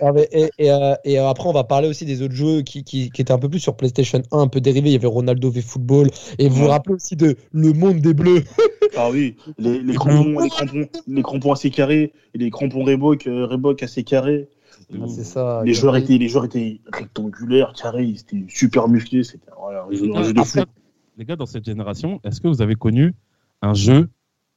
Ah, 0.00 0.12
mais- 0.12 0.28
et, 0.32 0.50
et, 0.58 0.70
euh, 0.70 0.94
et, 1.04 1.18
euh, 1.18 1.28
après, 1.28 1.48
on 1.48 1.52
va 1.52 1.64
parler 1.64 1.88
aussi 1.88 2.04
des 2.04 2.20
autres 2.22 2.34
jeux 2.34 2.62
qui, 2.62 2.84
qui, 2.84 3.10
qui 3.10 3.22
étaient 3.22 3.32
un 3.32 3.38
peu 3.38 3.48
plus 3.48 3.60
sur 3.60 3.76
PlayStation 3.76 4.20
1, 4.32 4.38
un 4.38 4.48
peu 4.48 4.60
dérivés. 4.60 4.90
Il 4.90 4.92
y 4.92 4.96
avait 4.96 5.06
Ronaldo 5.06 5.50
v 5.50 5.62
Football. 5.62 6.10
Et 6.38 6.48
vous 6.48 6.56
vous 6.64 6.66
rappelez 6.68 6.96
aussi 6.96 7.16
de 7.16 7.36
Le 7.52 7.72
Monde 7.72 8.00
des 8.00 8.14
Bleus. 8.14 8.44
Ah 8.96 9.08
oui, 9.08 9.36
les, 9.56 9.78
les, 9.78 9.94
crampons, 9.94 10.40
les, 10.40 10.48
crampons, 10.50 10.88
les 11.06 11.22
crampons 11.22 11.52
assez 11.52 11.70
carrés, 11.70 12.12
et 12.34 12.38
les 12.38 12.50
crampons 12.50 12.82
Reebok, 12.82 13.22
Reebok 13.24 13.84
assez 13.84 14.02
carrés. 14.02 14.48
Ah, 14.92 15.06
c'est 15.08 15.24
ça. 15.24 15.62
Les 15.64 15.74
joueurs, 15.74 15.96
étaient, 15.96 16.18
les 16.18 16.28
joueurs 16.28 16.44
étaient 16.46 16.80
rectangulaires, 16.92 17.72
carrés, 17.74 18.04
ils 18.04 18.20
étaient 18.20 18.44
super 18.48 18.88
musclés. 18.88 19.22
C'était 19.24 19.50
voilà, 19.58 19.84
un 19.84 19.92
jeu- 19.92 20.10
un 20.14 20.22
jeu 20.22 20.32
de 20.32 20.40
fou. 20.42 20.60
Après, 20.60 20.72
les 21.16 21.24
gars, 21.24 21.36
dans 21.36 21.46
cette 21.46 21.64
génération, 21.64 22.20
est-ce 22.24 22.40
que 22.40 22.48
vous 22.48 22.62
avez 22.62 22.74
connu 22.74 23.14
un 23.62 23.74
jeu 23.74 24.08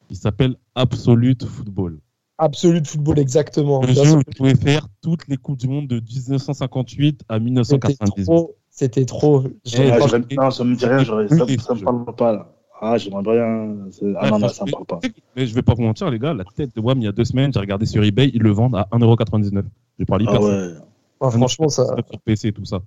qui 0.07 0.15
s'appelle 0.15 0.56
Absolute 0.75 1.45
Football? 1.45 2.00
Absolute 2.39 2.88
Football, 2.88 3.19
exactement. 3.19 3.81
Le 3.81 3.88
Bien 3.94 4.03
jeu 4.03 4.09
sûr, 4.09 4.18
où 4.19 4.24
tu 4.24 4.33
pouvais 4.38 4.56
faire 4.56 4.88
toutes 5.01 5.27
les 5.27 5.38
Coupes 5.38 5.57
du 5.59 5.68
Monde 5.68 5.88
de 5.88 6.00
1958 6.00 7.21
à 7.30 7.35
C'était 7.35 7.44
1998. 7.44 8.24
trop. 8.25 8.56
C'était 8.69 9.06
trop. 9.06 9.44
Eh, 9.45 9.50
Ah, 9.91 10.00
j'aimerais- 10.07 10.35
non, 10.35 10.50
ça 10.50 10.63
me 10.63 10.75
dit 10.75 10.85
rien, 10.85 11.00
ça, 11.06 11.06
ça 11.59 11.74
me 11.75 11.83
parle 11.83 12.15
pas 12.15 12.33
là. 12.33 12.52
Ah, 12.85 12.97
j'aimerais 12.97 13.24
bien. 13.24 13.77
Ah 14.19 14.30
non, 14.30 14.39
non, 14.39 14.50
ça 14.50 14.65
me 14.65 14.71
parle 14.71 14.85
pas. 14.85 15.00
Mais 15.38 15.47
je 15.47 15.56
vais 15.56 15.62
pas 15.62 15.74
vous 15.74 15.83
mentir, 15.83 16.09
les 16.09 16.19
gars, 16.19 16.33
la 16.33 16.44
tête 16.44 16.75
de 16.75 16.81
WAM, 16.81 17.00
il 17.00 17.06
y 17.06 17.07
a 17.07 17.13
deux 17.13 17.24
semaines, 17.24 17.53
j'ai 17.53 17.59
regardé 17.62 17.85
sur 17.85 18.03
eBay, 18.03 18.30
ils 18.33 18.41
le 18.41 18.51
vendent 18.51 18.75
à 18.75 18.89
1,99€. 18.91 19.63
Je 20.00 20.03
parle 20.03 20.24
hyper 20.24 20.35
Ah 20.35 20.41
ouais. 20.41 20.74
ah, 21.21 21.31
franchement, 21.31 21.69
ça. 21.69 21.85
sur 21.85 22.19
PC 22.25 22.50
et 22.50 22.51
tout 22.51 22.65
ça. 22.65 22.81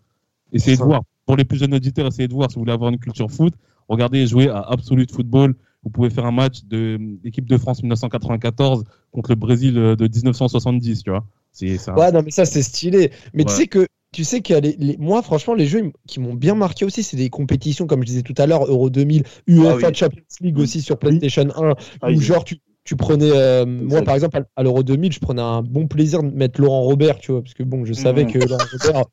Essayez 0.53 0.77
de 0.77 0.83
voir. 0.83 1.01
Pour 1.25 1.37
les 1.37 1.45
plus 1.45 1.59
jeunes 1.59 1.75
auditeurs, 1.75 2.07
essayez 2.07 2.29
de 2.29 2.35
voir 2.35 2.51
si 2.51 2.57
vous 2.57 2.61
voulez 2.61 2.73
avoir 2.73 2.91
une 2.91 2.99
culture 2.99 3.31
foot. 3.31 3.55
Regardez 3.89 4.27
jouer 4.27 4.49
à 4.51 4.61
Absolute 4.61 5.11
Football. 5.13 5.55
Vous 5.83 5.91
pouvez 5.91 6.11
faire 6.11 6.27
un 6.27 6.33
match 6.33 6.65
de 6.65 6.99
l'équipe 7.25 7.47
de 7.47 7.57
France 7.57 7.83
1994 7.83 8.85
contre 9.13 9.31
le 9.31 9.37
Brésil 9.37 9.79
euh, 9.79 9.97
de 9.97 10.09
1970, 10.09 11.05
tu 11.05 11.11
vois. 11.11 11.25
C'est 11.53 11.91
Ouais, 11.93 12.13
non, 12.13 12.23
mais 12.23 12.31
ça, 12.31 12.45
c'est 12.45 12.63
stylé. 12.63 13.13
Mais 13.33 13.45
tu 13.45 13.53
sais 13.55 13.67
que. 13.67 13.87
Tu 14.17 14.25
sais 14.25 14.41
que 14.41 14.55
les, 14.55 14.75
les- 14.79 14.97
moi, 14.97 15.21
franchement, 15.23 15.53
les 15.53 15.67
jeux 15.67 15.93
qui 16.09 16.21
m'ont 16.21 16.33
bien 16.33 16.55
marqué 16.55 16.87
aussi, 16.87 17.03
c'est 17.03 17.19
des 17.19 17.29
compétitions, 17.29 17.87
comme 17.87 18.01
je 18.01 18.07
disais 18.07 18.23
tout 18.23 18.33
à 18.39 18.47
l'heure, 18.47 18.65
Euro 18.65 18.89
2000, 18.89 19.25
UEFA 19.47 19.89
Ah 19.89 19.91
oui. 19.91 19.95
Champions 19.95 20.23
League 20.41 20.59
aussi 20.59 20.81
sur 20.81 20.99
PlayStation 20.99 21.47
1, 21.55 21.75
Ah, 22.01 22.11
où 22.11 22.19
genre 22.19 22.43
tu, 22.43 22.57
tu 22.87 22.97
prenais, 22.97 23.31
euh, 23.33 23.67
moi 23.67 24.03
par 24.03 24.15
exemple, 24.15 24.41
à, 24.57 24.63
l'Euro 24.63 24.83
2000, 24.85 25.13
je 25.13 25.19
prenais 25.21 25.43
un 25.43 25.61
bon 25.63 25.89
plaisir 25.89 26.23
de 26.23 26.31
mettre 26.31 26.61
Laurent 26.61 26.83
Robert, 26.83 27.19
tu 27.19 27.33
vois, 27.33 27.43
parce 27.43 27.55
que 27.55 27.65
bon, 27.65 27.85
je 27.85 27.93
savais 27.93 28.25
Mhm. 28.25 28.33
que 28.33 28.39
Laurent 28.39 28.69
Robert, 28.73 29.05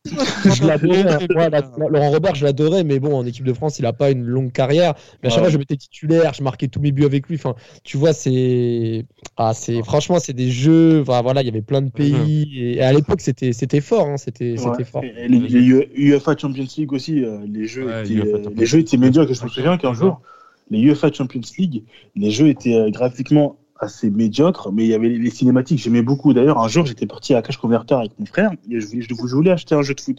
je 0.46 0.64
l'adorais. 0.68 1.12
hein. 1.14 1.20
Moi, 1.34 1.50
la- 1.50 1.62
la- 1.78 1.88
Laurent 1.90 2.12
Robert, 2.12 2.36
je 2.36 2.46
l'adorais, 2.46 2.84
mais 2.84 3.00
bon, 3.00 3.16
en 3.18 3.26
équipe 3.26 3.46
de 3.46 3.54
France, 3.54 3.80
il 3.80 3.86
a 3.88 3.94
pas 3.94 4.12
une 4.12 4.24
longue 4.24 4.52
carrière. 4.52 4.94
Mais 5.24 5.28
à 5.28 5.30
chaque 5.32 5.44
Ouais. 5.44 5.44
fois, 5.46 5.50
je 5.50 5.58
m'étais 5.58 5.76
titulaire, 5.78 6.34
je 6.34 6.44
marquais 6.44 6.68
tous 6.68 6.80
mes 6.82 6.92
buts 6.92 7.06
avec 7.06 7.28
lui. 7.28 7.36
Enfin, 7.36 7.56
tu 7.84 7.98
vois, 7.98 8.14
c'est, 8.14 9.06
ah, 9.38 9.54
c'est, 9.56 9.82
franchement, 9.84 10.20
c'est 10.20 10.34
des 10.34 10.52
jeux. 10.52 11.02
Enfin, 11.02 11.22
voilà, 11.24 11.42
il 11.42 11.46
y 11.46 11.50
avait 11.50 11.62
plein 11.64 11.82
de 11.82 11.90
pays, 11.90 12.76
et 12.76 12.82
à 12.82 12.94
l'époque, 12.94 13.22
c'était, 13.22 13.54
c'était 13.54 13.82
fort, 13.82 14.08
hein, 14.08 14.18
c'était, 14.18 14.56
Ouais. 14.58 14.84
fort. 14.84 15.04
Et 15.04 15.28
les, 15.28 15.40
les 15.40 15.62
UEFA 15.96 16.36
Champions 16.38 16.68
League 16.78 16.94
aussi, 16.94 17.24
euh, 17.26 17.40
les 17.48 17.66
jeux 17.66 17.88
Ouais, 17.88 18.04
étaient, 18.04 18.14
les 18.56 18.66
jeux 18.66 18.80
étaient 18.80 18.98
médiocres. 18.98 19.34
Je 19.34 19.44
me 19.44 19.50
souviens 19.50 19.78
qu'un 19.78 19.94
jour, 19.94 20.22
les 20.70 20.80
UEFA 20.80 21.12
Champions 21.12 21.42
League, 21.58 21.84
les 22.16 22.32
jeux 22.32 22.48
étaient 22.50 22.76
euh, 22.76 22.90
graphiquement 22.90 23.58
assez 23.84 24.10
médiocres, 24.10 24.72
mais 24.72 24.84
il 24.86 24.90
y 24.90 24.94
avait 24.94 25.10
les, 25.10 25.30
cinématiques. 25.30 25.80
J'aimais 25.80 26.02
beaucoup. 26.02 26.34
D'ailleurs, 26.34 26.58
un 26.60 26.68
jour, 26.68 26.86
j'étais 26.86 27.06
parti 27.06 27.34
à 27.36 27.42
Cash 27.42 27.58
Converter 27.58 27.96
avec 27.96 28.12
mon 28.20 28.26
frère 28.26 28.52
et 28.70 28.80
je 28.80 28.88
voulais, 28.88 29.02
je, 29.02 29.08
je 29.14 29.36
voulais 29.36 29.52
acheter 29.52 29.76
un 29.76 29.82
jeu 29.84 29.94
de 29.94 30.02
foot. 30.02 30.18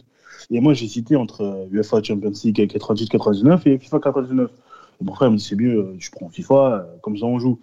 Et 0.51 0.59
moi, 0.61 0.73
j'hésitais 0.73 1.15
entre 1.15 1.41
euh, 1.41 1.65
UEFA 1.71 2.01
Champions 2.03 2.31
League 2.43 2.59
98-99 2.59 3.61
et 3.65 3.77
FIFA 3.79 3.99
99. 3.99 4.49
Et 5.01 5.03
mon 5.03 5.13
frère 5.13 5.29
me 5.31 5.37
dit 5.37 5.43
c'est 5.43 5.55
mieux, 5.55 5.77
euh, 5.77 5.95
je 5.99 6.09
prends 6.11 6.29
FIFA, 6.29 6.53
euh, 6.73 6.79
comme 7.01 7.17
ça 7.17 7.25
on 7.25 7.39
joue. 7.39 7.59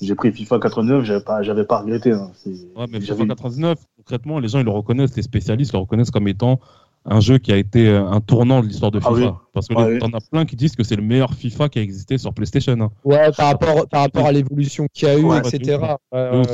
J'ai 0.00 0.14
pris 0.14 0.32
FIFA 0.32 0.58
99, 0.60 1.04
j'avais 1.04 1.22
pas, 1.22 1.42
j'avais 1.42 1.64
pas 1.64 1.80
regretté. 1.80 2.12
hein. 2.12 2.30
Ouais, 2.74 2.86
mais 2.90 3.00
FIFA 3.00 3.26
99, 3.26 3.78
concrètement, 3.98 4.38
les 4.38 4.48
gens 4.48 4.60
ils 4.60 4.64
le 4.64 4.70
reconnaissent, 4.70 5.14
les 5.14 5.22
spécialistes 5.22 5.72
le 5.74 5.78
reconnaissent 5.78 6.10
comme 6.10 6.26
étant 6.28 6.58
un 7.04 7.20
jeu 7.20 7.36
qui 7.38 7.52
a 7.52 7.56
été 7.58 7.88
euh, 7.88 8.06
un 8.08 8.20
tournant 8.20 8.62
de 8.62 8.66
l'histoire 8.68 8.90
de 8.90 8.98
Ah 9.04 9.08
FIFA. 9.08 9.14
oui. 9.20 9.30
Parce 9.52 9.66
que 9.68 9.98
t'en 9.98 10.08
as 10.12 10.20
plein 10.30 10.44
qui 10.44 10.56
disent 10.56 10.76
que 10.76 10.84
c'est 10.84 10.96
le 10.96 11.02
meilleur 11.02 11.34
FIFA 11.34 11.68
qui 11.68 11.78
a 11.78 11.82
existé 11.82 12.18
sur 12.18 12.32
PlayStation. 12.32 12.72
hein. 12.80 12.90
Ouais, 13.04 13.30
par 13.36 13.48
rapport, 13.48 13.88
par 13.88 14.02
rapport 14.02 14.26
à 14.26 14.32
l'évolution 14.32 14.86
qu'il 14.92 15.08
y 15.08 15.10
a 15.10 15.18
eu, 15.18 15.24
Ouais, 15.24 15.38
etc. 15.38 15.78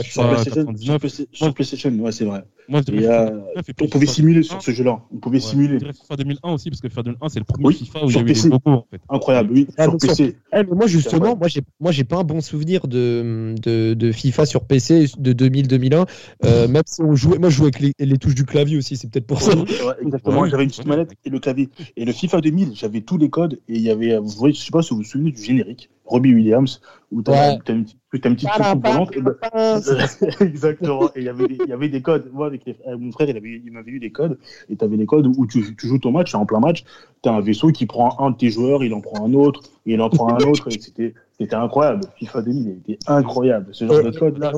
Sur. 0.02 0.28
PlayStation, 0.28 0.64
99, 0.64 0.84
sur 0.84 1.00
PC 1.00 1.28
sur 1.32 1.54
PlayStation, 1.54 1.90
ouais, 1.90 2.12
c'est 2.12 2.24
vrai. 2.24 2.44
Moi, 2.68 2.80
je 2.86 2.92
Et, 2.92 2.98
dirais 2.98 3.14
euh, 3.14 3.26
FIFA 3.26 3.36
99 3.54 3.68
et 3.68 3.72
puis 3.74 3.86
On 3.86 3.88
pouvait 3.88 4.06
simuler 4.06 4.34
2001. 4.40 4.48
sur 4.50 4.62
ce 4.62 4.70
jeu-là. 4.72 4.98
On 5.12 5.18
pouvait 5.18 5.36
Ouais, 5.36 5.40
simuler. 5.40 5.78
FIFA 5.78 6.16
2001 6.16 6.52
aussi, 6.52 6.70
parce 6.70 6.80
que 6.80 6.88
FIFA 6.88 7.02
2001, 7.04 7.28
c'est 7.28 7.38
le 7.38 7.44
premier 7.44 7.66
Oui, 7.66 7.74
FIFA 7.74 8.00
où 8.00 8.04
il 8.04 8.08
y 8.08 8.12
sur 8.12 8.20
a 8.20 8.22
eu 8.22 8.26
PC. 8.26 8.50
en 8.64 8.84
fait. 8.90 9.00
Incroyable, 9.08 9.50
oui. 9.52 9.66
Ah, 9.78 9.84
sur 9.84 9.96
PC. 9.98 10.36
Eh, 10.52 10.56
mais 10.56 10.64
moi 10.74 10.86
justement, 10.86 11.36
moi 11.36 11.48
j'ai 11.48 11.60
moi 11.78 11.92
j'ai 11.92 12.04
pas 12.04 12.16
un 12.16 12.24
bon 12.24 12.40
souvenir 12.40 12.86
de, 12.88 13.54
de, 13.62 13.94
de 13.94 14.12
FIFA 14.12 14.46
sur 14.46 14.64
PC 14.64 15.06
de 15.18 15.32
2000-2001. 15.32 16.06
Euh, 16.44 16.66
même 16.68 16.82
si 16.86 17.02
on 17.02 17.14
jouait, 17.14 17.38
moi 17.38 17.50
je 17.50 17.56
jouais 17.56 17.66
avec 17.66 17.80
les, 17.80 17.92
les 18.04 18.18
touches 18.18 18.34
du 18.34 18.44
clavier 18.44 18.76
aussi, 18.78 18.96
c'est 18.96 19.08
peut-être 19.10 19.26
pour 19.26 19.40
ça. 19.42 19.54
Ouais, 19.56 19.64
exactement. 20.02 20.40
Ouais, 20.40 20.50
j'avais 20.50 20.64
une 20.64 20.70
petite 20.70 20.86
manette 20.86 21.10
et 21.24 21.30
le 21.30 21.38
clavier. 21.38 21.68
Et 21.96 22.04
le 22.04 22.12
FIFA 22.12 22.40
2000, 22.40 22.72
j'avais 22.86 23.00
tous 23.00 23.18
les 23.18 23.30
codes 23.30 23.54
et 23.68 23.74
il 23.74 23.80
y 23.82 23.90
avait, 23.90 24.16
vous 24.18 24.28
voyez, 24.28 24.54
je 24.54 24.60
sais 24.60 24.70
pas 24.70 24.80
si 24.82 24.90
vous 24.90 24.98
vous 24.98 25.04
souvenez 25.04 25.32
du 25.32 25.42
générique, 25.42 25.90
Robbie 26.04 26.32
Williams, 26.34 26.80
où 27.10 27.20
t'as 27.20 27.32
Ouais. 27.54 27.58
t'as 27.64 27.72
une, 27.74 27.84
petite- 27.84 27.98
t'as 28.22 28.28
une 28.28 28.36
petite 28.36 28.48
soucoupe 28.52 28.86
volante. 28.86 29.16
et 29.16 29.20
ben- 29.20 29.34
Exactement. 30.40 31.08
Et 31.16 31.20
il 31.20 31.22
y 31.24 31.28
avait 31.28 31.48
des, 31.48 31.58
il 31.64 31.68
y 31.68 31.72
avait 31.72 31.88
des 31.88 32.00
codes. 32.00 32.30
Moi, 32.32 32.46
avec 32.46 32.64
les 32.64 32.74
frères- 32.74 32.96
mon 32.98 33.10
frère, 33.10 33.28
il, 33.28 33.36
avait, 33.36 33.60
il 33.64 33.72
m'avait 33.72 33.90
eu 33.90 33.98
des 33.98 34.10
codes. 34.12 34.38
Et 34.70 34.76
tu 34.76 34.84
avais 34.84 34.96
des 34.96 35.06
codes 35.06 35.26
où 35.26 35.46
tu, 35.46 35.74
tu 35.76 35.86
joues 35.88 35.98
ton 35.98 36.12
match, 36.12 36.32
en 36.36 36.46
plein 36.46 36.60
match. 36.60 36.84
Tu 37.22 37.28
as 37.28 37.32
un 37.32 37.40
vaisseau 37.40 37.68
qui 37.72 37.86
prend 37.86 38.16
un 38.20 38.30
de 38.30 38.36
tes 38.36 38.50
joueurs, 38.50 38.84
il 38.84 38.94
en 38.94 39.00
prend 39.00 39.26
un 39.26 39.34
autre, 39.34 39.62
et 39.84 39.94
il 39.94 40.00
en 40.00 40.08
prend 40.10 40.28
un 40.32 40.38
autre. 40.46 40.68
Et 40.68 40.78
c'était, 40.80 41.14
c'était 41.40 41.56
incroyable. 41.56 42.02
FIFA 42.18 42.42
2000, 42.42 42.62
il 42.86 42.92
était 42.94 42.98
incroyable. 43.08 43.68
Ce 43.72 43.84
genre 43.86 43.96
Ouais. 43.96 44.04
de 44.10 44.16
code 44.16 44.38
là. 44.38 44.52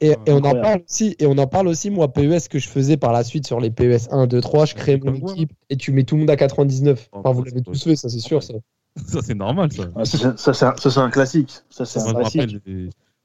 Et, 0.00 0.10
et 0.26 0.32
on 0.32 0.38
en 0.44 0.52
parle 0.52 0.80
aussi, 0.86 1.16
et 1.18 1.26
on 1.26 1.36
en 1.38 1.46
parle 1.48 1.66
aussi, 1.68 1.90
moi, 1.90 2.12
PES, 2.12 2.48
que 2.48 2.58
je 2.60 2.68
faisais 2.68 2.96
par 2.96 3.12
la 3.12 3.24
suite 3.24 3.46
sur 3.46 3.58
les 3.58 3.70
PES 3.70 4.08
1, 4.12 4.26
2, 4.28 4.40
3, 4.40 4.64
je 4.66 4.74
crée 4.74 4.96
mon 4.96 5.12
équipe 5.14 5.52
et 5.70 5.76
tu 5.76 5.90
mets 5.92 6.04
tout 6.04 6.14
le 6.14 6.20
monde 6.20 6.30
à 6.30 6.36
99. 6.36 7.08
Oh, 7.12 7.18
Enfin, 7.18 7.32
vous 7.32 7.42
l'avez 7.42 7.62
tous 7.62 7.82
fait, 7.82 7.96
ça 7.96 8.08
c'est 8.08 8.20
sûr. 8.20 8.42
Ça. 8.42 8.54
Ça, 9.06 9.20
c'est 9.22 9.34
normal, 9.34 9.72
ça. 9.72 9.84
Ah, 9.96 10.04
ça, 10.04 10.18
c'est- 10.18 10.38
ça, 10.54 10.68
un- 10.70 10.76
ça, 10.76 10.90
c'est 10.90 11.00
un 11.00 11.10
classique. 11.10 11.50
Ça, 11.70 11.84
c'est 11.84 11.98
un 12.00 12.04
je, 12.04 12.08
me 12.10 12.14
classique. 12.14 12.40
rappelle, 12.40 12.60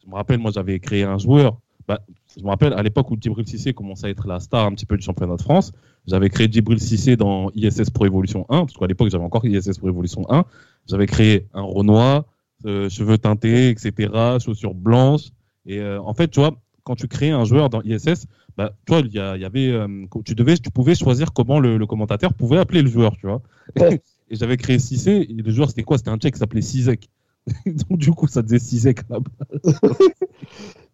je 0.04 0.08
me 0.10 0.16
rappelle, 0.16 0.40
moi, 0.40 0.52
j'avais 0.54 0.80
créé 0.80 1.04
un 1.04 1.18
joueur. 1.18 1.58
Bah, 1.88 2.00
je 2.38 2.44
me 2.44 2.50
rappelle, 2.50 2.74
à 2.74 2.82
l'époque 2.82 3.12
où 3.12 3.18
Djibril 3.20 3.48
Cissé 3.48 3.74
commençait 3.74 4.08
à 4.08 4.10
être 4.10 4.28
la 4.28 4.40
star 4.40 4.66
un 4.66 4.72
petit 4.74 4.86
peu 4.86 4.96
du 4.98 5.04
championnat 5.04 5.36
de 5.36 5.42
France, 5.42 5.72
j'avais 6.08 6.30
créé 6.30 6.48
Djibril 6.52 6.80
Cissé 6.80 7.16
dans 7.18 7.52
ISS 7.56 7.90
Pro 7.92 8.06
Evolution 8.06 8.46
1, 8.50 8.62
parce 8.66 8.74
qu'à 8.78 8.88
l'époque, 8.88 9.10
j'avais 9.12 9.24
encore 9.24 9.46
ISS 9.46 9.78
Pro 9.78 9.90
Evolution 9.90 10.26
1. 10.30 10.46
J'avais 10.90 11.06
créé 11.08 11.48
un 11.54 11.62
Renoir, 11.62 12.24
euh, 12.66 12.90
cheveux 12.90 13.18
teintés, 13.18 13.70
etc., 13.70 14.10
chaussures 14.40 14.74
blanches. 14.74 15.30
Et 15.66 15.80
euh, 15.80 16.02
en 16.02 16.14
fait, 16.14 16.28
tu 16.30 16.40
vois, 16.40 16.56
quand 16.84 16.96
tu 16.96 17.08
créais 17.08 17.32
un 17.32 17.46
joueur 17.46 17.70
dans 17.70 17.82
ISS, 17.82 18.26
bah, 18.58 18.74
tu 18.86 18.94
vois, 18.94 19.02
il 19.02 19.14
y, 19.14 19.20
avait, 19.20 19.70
euh, 19.70 20.06
tu 20.26 20.36
devais, 20.36 20.58
tu 20.58 20.70
pouvais 20.70 20.96
choisir 20.96 21.34
comment 21.34 21.60
le, 21.60 21.78
le 21.78 21.86
commentateur 21.88 22.34
pouvait 22.34 22.58
appeler 22.60 22.82
le 22.82 22.90
joueur, 22.90 23.16
tu 23.18 23.28
vois. 23.28 23.42
Ouais. 23.80 24.02
Et 24.30 24.36
j'avais 24.36 24.58
créé 24.58 24.80
Cissé, 24.80 25.28
et 25.30 25.34
le 25.34 25.52
joueur 25.52 25.70
c'était 25.70 25.84
quoi? 25.84 25.98
C'était 25.98 26.10
un 26.10 26.18
tchèque 26.18 26.34
qui 26.34 26.40
s'appelait 26.40 26.62
Cizek. 26.62 27.10
Donc 27.66 28.00
du 28.00 28.12
coup, 28.12 28.26
ça 28.28 28.42
disait 28.42 28.58
Cizek 28.58 29.02
là-bas. 29.10 29.30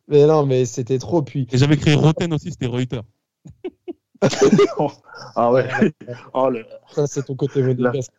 Mais 0.09 0.25
non, 0.25 0.45
mais 0.45 0.65
c'était 0.65 0.97
trop. 0.97 1.21
Puis, 1.21 1.47
Et 1.51 1.57
j'avais 1.57 1.77
créé 1.77 1.93
Roten 1.93 2.33
aussi, 2.33 2.49
c'était 2.51 2.65
Reuter. 2.65 3.01
ah 5.35 5.51
ouais. 5.51 5.67
Oh, 6.33 6.49
le- 6.49 6.65
ça, 6.93 7.07
c'est 7.07 7.23
ton 7.23 7.35
côté 7.35 7.61
modeste. 7.61 8.11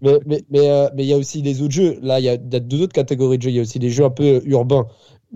mais 0.00 0.18
mais 0.26 0.44
mais 0.50 0.70
euh, 0.70 0.88
mais 0.94 1.04
il 1.04 1.08
y 1.08 1.12
a 1.12 1.16
aussi 1.18 1.42
des 1.42 1.60
autres 1.62 1.74
jeux. 1.74 1.98
Là, 2.00 2.18
il 2.18 2.22
y 2.22 2.26
y 2.26 2.30
a 2.30 2.36
deux 2.38 2.82
autres 2.82 2.94
catégories 2.94 3.36
de 3.38 3.42
jeux. 3.42 3.50
Il 3.50 3.56
y 3.56 3.58
a 3.58 3.62
aussi 3.62 3.78
des 3.78 3.90
jeux 3.90 4.04
un 4.04 4.10
peu 4.10 4.40
urbains. 4.46 4.86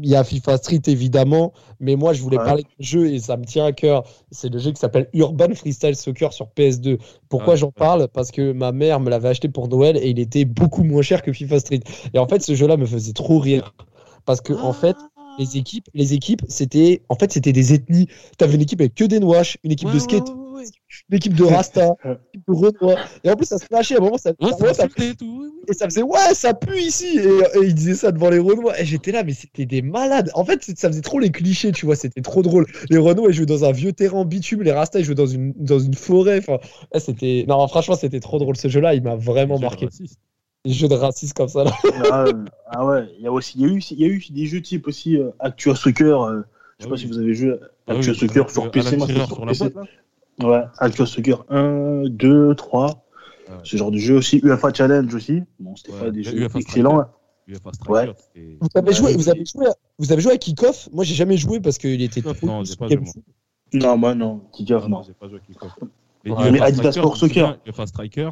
Il 0.00 0.08
y 0.08 0.16
a 0.16 0.24
FIFA 0.24 0.56
Street 0.56 0.80
évidemment, 0.86 1.52
mais 1.78 1.96
moi 1.96 2.14
je 2.14 2.22
voulais 2.22 2.38
Ouais. 2.38 2.44
parler 2.44 2.62
de 2.62 2.84
jeu 2.84 3.12
et 3.12 3.18
ça 3.18 3.36
me 3.36 3.44
tient 3.44 3.66
à 3.66 3.72
cœur. 3.72 4.04
C'est 4.30 4.48
le 4.48 4.58
jeu 4.58 4.70
qui 4.72 4.78
s'appelle 4.80 5.08
Urban 5.12 5.54
Freestyle 5.54 5.96
Soccer 5.96 6.32
sur 6.32 6.48
PS2. 6.48 6.98
Pourquoi 7.28 7.54
Ouais, 7.54 7.56
j'en 7.56 7.72
ouais. 7.76 7.86
parle? 7.86 8.08
Parce 8.08 8.30
que 8.30 8.52
ma 8.52 8.72
mère 8.72 9.00
me 9.00 9.10
l'avait 9.10 9.28
acheté 9.28 9.48
pour 9.50 9.68
Noël 9.68 9.96
et 9.98 10.08
il 10.08 10.18
était 10.18 10.46
beaucoup 10.46 10.82
moins 10.84 11.02
cher 11.02 11.20
que 11.22 11.32
FIFA 11.32 11.60
Street. 11.60 11.80
Et 12.14 12.18
en 12.18 12.26
fait, 12.26 12.40
ce 12.42 12.54
jeu-là 12.54 12.76
me 12.78 12.86
faisait 12.86 13.12
trop 13.12 13.38
rire 13.38 13.74
parce 14.24 14.40
que 14.40 14.54
en 14.54 14.72
fait, 14.72 15.04
les 15.38 15.56
équipes, 15.56 15.88
les 15.94 16.14
équipes, 16.14 16.42
c'était 16.48 17.02
en 17.08 17.14
fait 17.16 17.32
c'était 17.32 17.52
des 17.52 17.72
ethnies. 17.74 18.06
T'avais 18.38 18.54
une 18.54 18.60
équipe 18.62 18.80
avec 18.80 18.94
que 18.94 19.04
des 19.04 19.20
noiches, 19.20 19.56
une 19.64 19.72
équipe 19.72 19.90
de 19.90 19.98
skate, 19.98 20.28
une 21.10 21.16
équipe 21.16 21.34
de 21.34 21.44
Rasta, 21.44 21.94
une 22.04 22.16
équipe 22.34 22.42
de 22.48 22.52
Renoir. 22.54 22.98
Et 23.24 23.30
en 23.30 23.36
plus, 23.36 23.46
ça 23.46 23.58
se 23.58 23.64
flashait. 23.64 23.94
À 23.94 23.98
un 23.98 24.00
moment, 24.02 24.18
ça, 24.18 24.30
Ouais, 24.40 24.52
ouais, 24.60 24.68
ça- 24.68 24.74
ça 24.74 24.84
insultait 24.84 25.08
et 25.10 25.14
tout. 25.14 25.50
ça 25.72 25.86
faisait 25.86 26.02
ouais, 26.02 26.34
ça 26.34 26.54
pue 26.54 26.78
ici. 26.78 27.18
Et, 27.18 27.58
et 27.58 27.64
il 27.64 27.74
disait 27.74 27.94
ça 27.94 28.12
devant 28.12 28.30
les 28.30 28.38
Renois. 28.38 28.78
Et 28.80 28.84
j'étais 28.84 29.10
là, 29.12 29.24
mais 29.24 29.32
c'était 29.32 29.66
des 29.66 29.82
malades. 29.82 30.30
En 30.34 30.44
fait, 30.44 30.62
c'est- 30.62 30.78
ça 30.78 30.88
faisait 30.88 31.00
trop 31.00 31.18
les 31.18 31.30
clichés, 31.30 31.72
tu 31.72 31.86
vois. 31.86 31.96
C'était 31.96 32.20
trop 32.20 32.42
drôle. 32.42 32.66
Les 32.90 32.98
Renois, 32.98 33.28
ils 33.30 33.34
jouaient 33.34 33.46
dans 33.46 33.64
un 33.64 33.72
vieux 33.72 33.92
terrain 33.92 34.18
en 34.18 34.24
bitume. 34.24 34.62
Les 34.62 34.72
Rasta, 34.72 35.00
ils 35.00 35.04
jouaient 35.04 35.14
dans 35.14 35.26
une, 35.26 35.52
dans 35.56 35.78
une 35.80 35.94
forêt. 35.94 36.38
Enfin, 36.38 36.58
c'était. 37.00 37.44
Non, 37.48 37.66
franchement, 37.68 37.96
c'était 37.96 38.20
trop 38.20 38.38
drôle. 38.38 38.56
Ce 38.56 38.68
jeu-là, 38.68 38.94
il 38.94 39.02
m'a 39.02 39.16
vraiment 39.16 39.58
marqué. 39.58 39.88
Les 40.64 40.72
jeux 40.72 40.86
de 40.88 40.94
racisme 40.94 41.32
comme 41.34 41.48
ça, 41.48 41.64
là. 41.64 41.72
ah, 42.12 42.24
euh, 42.28 42.44
ah 42.68 42.86
ouais, 42.86 43.08
il 43.18 43.24
y 43.24 43.26
a 43.26 43.32
aussi, 43.32 43.54
il 43.58 43.62
y 43.62 43.64
a 43.64 43.68
eu, 43.74 43.78
il 43.90 43.98
y 44.00 44.04
a 44.04 44.06
eu 44.06 44.24
des 44.30 44.46
jeux 44.46 44.62
type 44.62 44.86
aussi 44.86 45.16
euh, 45.16 45.30
Actua 45.40 45.74
Soccer. 45.74 46.22
euh, 46.22 46.42
je 46.78 46.84
sais 46.84 46.84
Ah 46.84 46.86
pas 46.88 46.92
oui. 46.94 46.98
si 47.00 47.06
vous 47.06 47.18
avez 47.18 47.34
joué 47.34 47.56
Ah 47.88 47.92
Actua 47.92 48.12
oui, 48.12 48.18
Soccer 48.18 48.42
avec, 48.42 48.50
sur 48.52 48.64
euh, 48.64 48.68
PC. 48.70 48.98
Sur 48.98 49.26
sur 49.26 49.40
la 49.44 49.46
PC. 49.52 49.70
boîte. 49.70 49.88
Ouais, 50.40 50.62
Actua 50.78 51.06
Soccer 51.06 51.44
1, 51.50 52.04
2, 52.10 52.54
3. 52.54 52.86
Ouais. 52.86 53.54
Ce 53.64 53.76
genre 53.76 53.90
de 53.90 53.98
jeu 53.98 54.16
aussi. 54.16 54.38
UEFA 54.44 54.72
Challenge 54.72 55.12
aussi. 55.12 55.42
Bon, 55.58 55.74
c'était 55.74 55.92
Ouais, 55.94 55.98
pas 56.00 56.10
des 56.12 56.22
jeux 56.22 56.38
UEFA 56.38 56.58
excellents. 56.60 57.00
hein. 57.00 57.08
Ouais. 57.88 58.08
Vous 58.60 58.68
avez 58.76 58.92
joué, 58.92 59.16
vous 59.16 59.28
avez 59.28 59.44
joué, 59.44 59.66
à- 59.66 59.74
vous 59.98 60.12
avez 60.12 60.22
joué 60.22 60.32
à 60.32 60.38
Kickoff 60.38 60.88
Moi, 60.92 61.02
j'ai 61.04 61.14
jamais 61.16 61.36
joué 61.36 61.58
parce 61.60 61.76
qu'il 61.76 62.00
était 62.00 62.20
Kickoff, 62.20 62.38
trop. 62.38 62.46
non, 62.46 62.62
j'ai 62.64 62.76
pas 62.76 62.86
joué, 62.86 62.98
moi. 62.98 63.12
Non, 63.74 63.98
moi 63.98 64.14
non. 64.14 64.42
Kickoff, 64.52 64.86
non. 64.86 65.02
j'ai 65.02 65.12
pas 65.12 65.28
joué 65.28 65.38
à 65.38 65.40
Kickoff. 65.40 65.72
Mais 66.24 66.30
Adidas 66.60 66.92
Striker, 66.92 66.92
Sport 67.00 67.16
Soccer. 67.16 67.58
UEFA 67.66 67.86
Striker. 67.88 68.30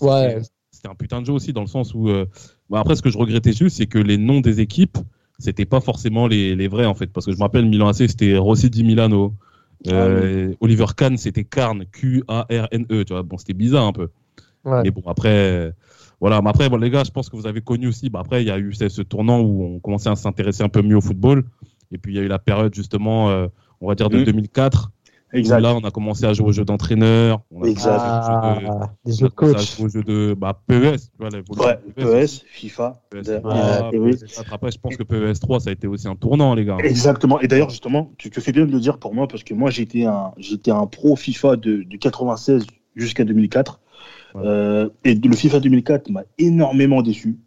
Ouais. 0.00 0.42
C'était- 0.78 0.88
un 0.88 0.94
putain 0.94 1.20
de 1.20 1.26
jeu 1.26 1.32
aussi, 1.32 1.52
dans 1.52 1.60
le 1.62 1.66
sens 1.66 1.92
où. 1.94 2.08
euh, 2.08 2.24
bah, 2.70 2.80
après, 2.80 2.94
ce 2.96 3.02
que 3.02 3.10
je 3.10 3.18
regrettais 3.18 3.52
juste, 3.52 3.76
c'est 3.76 3.86
que 3.86 3.98
les 3.98 4.16
noms 4.16 4.40
des 4.40 4.60
équipes, 4.60 4.98
c'était 5.38 5.64
pas 5.66 5.80
forcément 5.80 6.26
les, 6.26 6.54
les 6.54 6.68
vrais, 6.68 6.86
en 6.86 6.94
fait. 6.94 7.08
Parce 7.12 7.26
que 7.26 7.32
je 7.32 7.36
me 7.36 7.42
rappelle, 7.42 7.66
Milan 7.66 7.88
AC, 7.88 8.08
c'était 8.08 8.36
Rossi 8.38 8.70
di 8.70 8.84
Milano. 8.84 9.34
Euh, 9.88 10.52
Oliver 10.60 10.86
Kahn, 10.96 11.16
c'était 11.16 11.44
Carn, 11.44 11.84
Q-A-R-N-E. 11.92 13.04
Tu 13.04 13.12
vois, 13.12 13.22
bon, 13.22 13.38
c'était 13.38 13.52
bizarre 13.54 13.86
un 13.86 13.92
peu. 13.92 14.08
Ouais. 14.64 14.82
Mais 14.82 14.90
bon, 14.90 15.02
après, 15.06 15.72
voilà. 16.20 16.42
Mais 16.42 16.50
après, 16.50 16.68
bon, 16.68 16.76
les 16.76 16.90
gars, 16.90 17.04
je 17.04 17.10
pense 17.10 17.28
que 17.28 17.36
vous 17.36 17.46
avez 17.46 17.60
connu 17.60 17.86
aussi. 17.88 18.10
Bah, 18.10 18.20
après, 18.20 18.42
il 18.42 18.48
y 18.48 18.50
a 18.50 18.58
eu 18.58 18.72
ce, 18.72 18.88
ce 18.88 19.02
tournant 19.02 19.40
où 19.40 19.64
on 19.64 19.78
commençait 19.78 20.08
à 20.10 20.16
s'intéresser 20.16 20.62
un 20.62 20.68
peu 20.68 20.82
mieux 20.82 20.96
au 20.96 21.00
football. 21.00 21.44
Et 21.92 21.98
puis, 21.98 22.12
il 22.12 22.16
y 22.16 22.18
a 22.20 22.22
eu 22.22 22.28
la 22.28 22.38
période, 22.38 22.74
justement, 22.74 23.30
euh, 23.30 23.46
on 23.80 23.88
va 23.88 23.94
dire 23.94 24.10
de 24.10 24.18
Mhm. 24.18 24.24
2004. 24.24 24.90
Exact. 25.32 25.60
là, 25.60 25.74
on 25.74 25.80
a 25.80 25.90
commencé 25.90 26.24
à 26.24 26.32
jouer 26.32 26.46
aux 26.48 26.52
jeux 26.52 26.64
d'entraîneur. 26.64 27.42
On 27.50 27.62
a 27.62 27.66
Exact. 27.68 27.96
commencé 27.98 28.30
à 28.30 28.30
jouer 28.30 28.48
aux 28.48 28.60
jeux 28.60 28.66
de- 28.66 28.70
Ah, 28.82 28.90
des 29.04 29.12
on 29.12 29.16
jeux 29.16 29.26
a 29.26 29.28
de 29.28 29.34
coach. 29.34 29.76
jouer 29.76 29.84
aux 29.84 29.88
jeux 29.88 30.02
de 30.02 30.34
bah, 30.38 30.62
PES. 30.66 30.96
Tu 30.96 31.10
vois, 31.18 31.66
Ouais, 31.66 31.76
PES. 31.96 32.02
PES, 32.04 32.44
FIFA. 32.50 33.02
PES, 33.10 33.28
et 33.92 33.98
oui. 33.98 34.16
PES. 34.16 34.42
Après, 34.50 34.70
je 34.70 34.78
pense 34.78 34.96
que 34.96 35.02
PES 35.02 35.40
3, 35.40 35.60
ça 35.60 35.70
a 35.70 35.72
été 35.72 35.86
aussi 35.86 36.08
un 36.08 36.16
tournant, 36.16 36.54
les 36.54 36.64
gars. 36.64 36.78
Exactement. 36.82 37.40
Et 37.40 37.48
d'ailleurs, 37.48 37.70
justement, 37.70 38.10
tu 38.16 38.30
te 38.30 38.40
fais 38.40 38.52
bien 38.52 38.64
de 38.66 38.72
le 38.72 38.80
dire 38.80 38.98
pour 38.98 39.14
moi 39.14 39.28
parce 39.28 39.44
que 39.44 39.54
moi, 39.54 39.70
j'étais 39.70 40.04
un, 40.04 40.32
j'étais 40.38 40.70
un 40.70 40.86
pro 40.86 41.14
FIFA 41.16 41.56
de, 41.56 41.82
de 41.82 41.96
96 41.96 42.66
jusqu'à 42.96 43.24
2004. 43.24 43.80
Ouais. 44.34 44.42
Euh, 44.44 44.88
et 45.04 45.14
le 45.14 45.34
FIFA 45.36 45.60
2004 45.60 46.10
m'a 46.10 46.22
énormément 46.38 47.02
déçu. 47.02 47.38